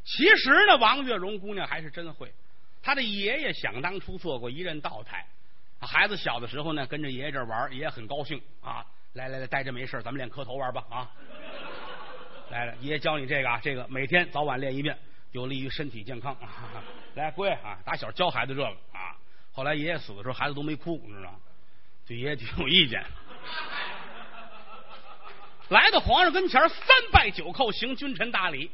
[0.04, 2.30] 其实呢，王月荣姑娘还是真会。
[2.84, 5.26] 他的爷爷想当初做过一任道台，
[5.80, 8.84] 孩子小的时候呢，跟着爷爷这玩，爷爷很高兴啊。
[9.14, 11.10] 来来来，待着没事咱们练磕头玩吧啊！
[12.50, 14.98] 来来，爷爷教你这个啊，这个每天早晚练一遍，
[15.32, 16.36] 有利于身体健康。
[17.14, 19.16] 来，乖啊，打小教孩子这个啊。
[19.52, 21.38] 后来爷爷死的时候，孩子都没哭，你知道吗？
[22.06, 23.02] 对爷爷挺有意见。
[25.68, 28.70] 来到皇上跟前，三拜九叩，行君臣大礼。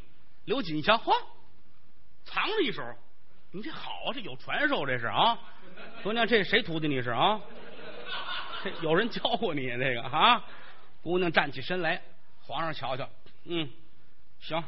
[0.46, 1.12] 刘瑾一瞧，嚯，
[2.24, 2.82] 藏着一手。
[3.52, 5.38] 你这好啊，这有传授，这是啊。
[6.02, 6.86] 姑娘，这谁徒弟？
[6.86, 7.40] 你是啊？
[8.62, 10.44] 这有人教过你这个啊？
[11.02, 12.00] 姑娘站起身来，
[12.42, 13.08] 皇上瞧瞧，
[13.44, 13.68] 嗯，
[14.40, 14.62] 行，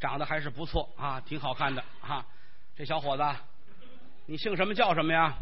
[0.00, 2.24] 长得还是不错啊，挺好看的啊。
[2.74, 3.22] 这小伙子，
[4.26, 5.36] 你姓什么叫什么呀？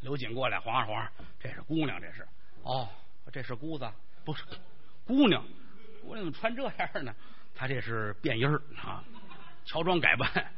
[0.00, 1.10] 刘瑾过来，皇上皇上，
[1.40, 2.28] 这是姑娘，这是
[2.62, 2.88] 哦，
[3.32, 3.90] 这是姑子，
[4.24, 4.44] 不是
[5.06, 5.42] 姑娘，
[6.02, 7.14] 姑娘怎么穿这样呢？
[7.56, 9.02] 他这是变音儿啊，
[9.64, 10.52] 乔装改扮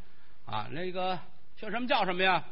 [0.46, 0.66] 啊。
[0.70, 1.16] 那个
[1.56, 2.42] 姓什么叫什么呀？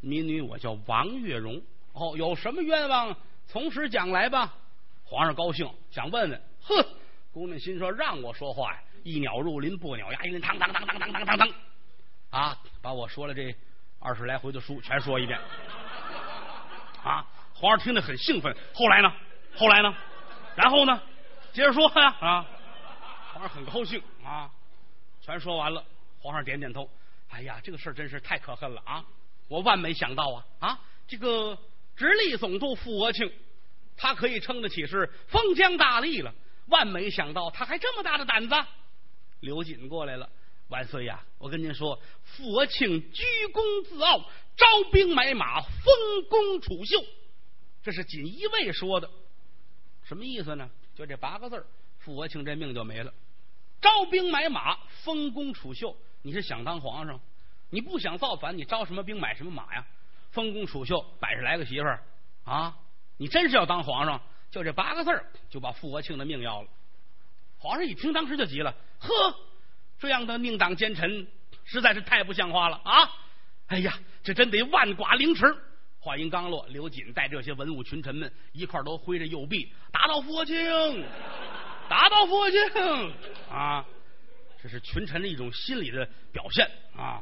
[0.00, 1.60] 民女，我叫王月荣。
[1.92, 4.52] 哦，有什么冤枉，从实讲来吧。
[5.04, 6.42] 皇上高兴，想问问。
[6.62, 6.74] 哼，
[7.32, 11.48] 姑娘心说让我说话呀，一鸟入林，不鸟牙，一当当当当当当当当，
[12.30, 13.54] 啊，把我说了这
[14.00, 15.38] 二十来回的书全说一遍。
[17.02, 18.54] 啊，皇上听得很兴奋。
[18.74, 19.12] 后来呢？
[19.54, 19.94] 后来呢？
[20.56, 21.00] 然后呢？
[21.52, 22.16] 接着说呀！
[22.18, 22.46] 啊，
[23.34, 24.50] 皇上很高兴啊，
[25.20, 25.84] 全说完了。
[26.18, 26.88] 皇上点点头。
[27.34, 29.04] 哎呀，这个事儿真是太可恨了啊！
[29.48, 31.58] 我万没想到啊啊，这个
[31.96, 33.28] 直隶总督傅国庆，
[33.96, 36.32] 他可以称得起是封疆大吏了。
[36.66, 38.54] 万没想到他还这么大的胆子。
[39.40, 40.30] 刘瑾过来了，
[40.68, 41.24] 万岁呀！
[41.38, 44.20] 我跟您说，傅国庆居功自傲，
[44.56, 45.92] 招兵买马，封
[46.30, 47.04] 公储秀，
[47.82, 49.10] 这是锦衣卫说的。
[50.04, 50.70] 什么意思呢？
[50.94, 51.66] 就这八个字
[51.98, 53.12] 傅国庆这命就没了。
[53.80, 57.20] 招兵买马，封公储秀，你是想当皇上？
[57.68, 59.84] 你不想造反，你招什么兵买什么马呀？
[60.30, 62.02] 封公储秀，百十来个媳妇儿
[62.44, 62.76] 啊！
[63.18, 64.20] 你真是要当皇上？
[64.50, 66.68] 就这八个字儿就把傅国庆的命要了。
[67.58, 69.36] 皇上一听，当时就急了：呵，
[69.98, 71.26] 这样的命党奸臣，
[71.64, 73.10] 实在是太不像话了啊！
[73.66, 75.44] 哎呀，这真得万剐凌迟。
[75.98, 81.04] 话音刚落，刘瑾带这些文武群臣们一块儿都挥着右臂，打倒傅国庆，
[81.88, 83.12] 打倒傅国庆
[83.50, 83.84] 啊！
[84.64, 87.20] 这是群臣的一种心理的表现啊！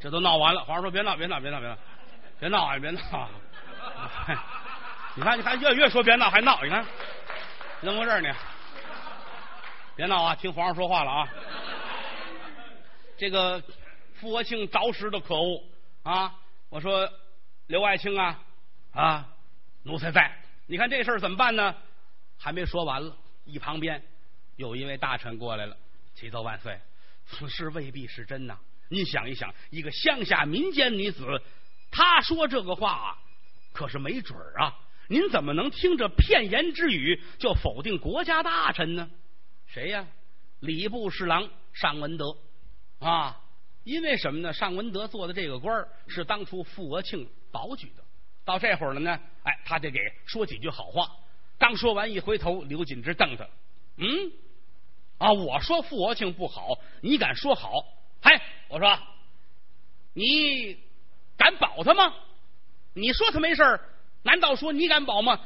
[0.00, 1.78] 这都闹完了，皇上说：“别闹，别闹，别闹，别闹，
[2.40, 3.00] 别闹啊，别闹！”
[5.14, 6.84] 你看，你看，越越说别闹还闹，你看
[7.80, 8.34] 怎么回事呢？
[9.94, 10.34] 别闹啊！
[10.34, 11.28] 听皇上说话了啊！
[13.16, 13.62] 这个
[14.14, 15.62] 傅国庆着实的可恶
[16.02, 16.34] 啊！
[16.70, 17.08] 我说。
[17.68, 18.36] 刘爱卿啊
[18.90, 19.28] 啊，
[19.84, 20.28] 奴才在。
[20.66, 21.72] 你看这事儿怎么办呢？
[22.36, 24.02] 还没说完了，一旁边
[24.56, 25.76] 有一位大臣过来了，
[26.14, 26.78] 启奏万岁，
[27.26, 28.58] 此事未必是真呐。
[28.88, 31.24] 您想一想，一个乡下民间女子，
[31.90, 33.18] 她说这个话
[33.72, 34.78] 可是没准儿啊。
[35.08, 39.10] 您怎么能听着片言之语就否定国家大臣呢？
[39.66, 40.06] 谁呀？
[40.60, 42.36] 礼部侍郎尚文德
[42.98, 43.40] 啊。
[43.84, 44.52] 因为什么呢？
[44.52, 47.28] 尚文德做的这个官是当初傅国庆。
[47.52, 48.04] 保举的，
[48.44, 51.10] 到这会儿了呢，哎，他得给说几句好话。
[51.58, 53.44] 刚说完，一回头，刘锦之瞪他，
[53.96, 54.06] 嗯，
[55.20, 57.70] 啊，我说傅国庆不好，你敢说好？
[58.22, 58.98] 嗨，我说，
[60.14, 60.78] 你
[61.36, 62.14] 敢保他吗？
[62.94, 63.62] 你说他没事
[64.22, 65.38] 难道说你敢保吗？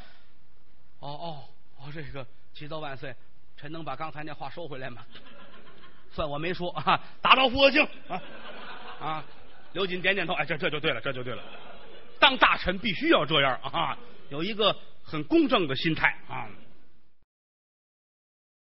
[1.01, 1.45] 哦哦
[1.79, 3.15] 哦，这个启奏万岁，
[3.57, 5.05] 臣能把刚才那话收回来吗？
[6.15, 8.23] 算我没说啊，打倒傅国庆啊
[9.01, 9.25] 啊！
[9.73, 11.43] 刘瑾点点头，哎，这这就对了，这就对了。
[12.21, 13.99] 当大臣必须要这样啊，
[14.29, 16.49] 有一个很公正的心态啊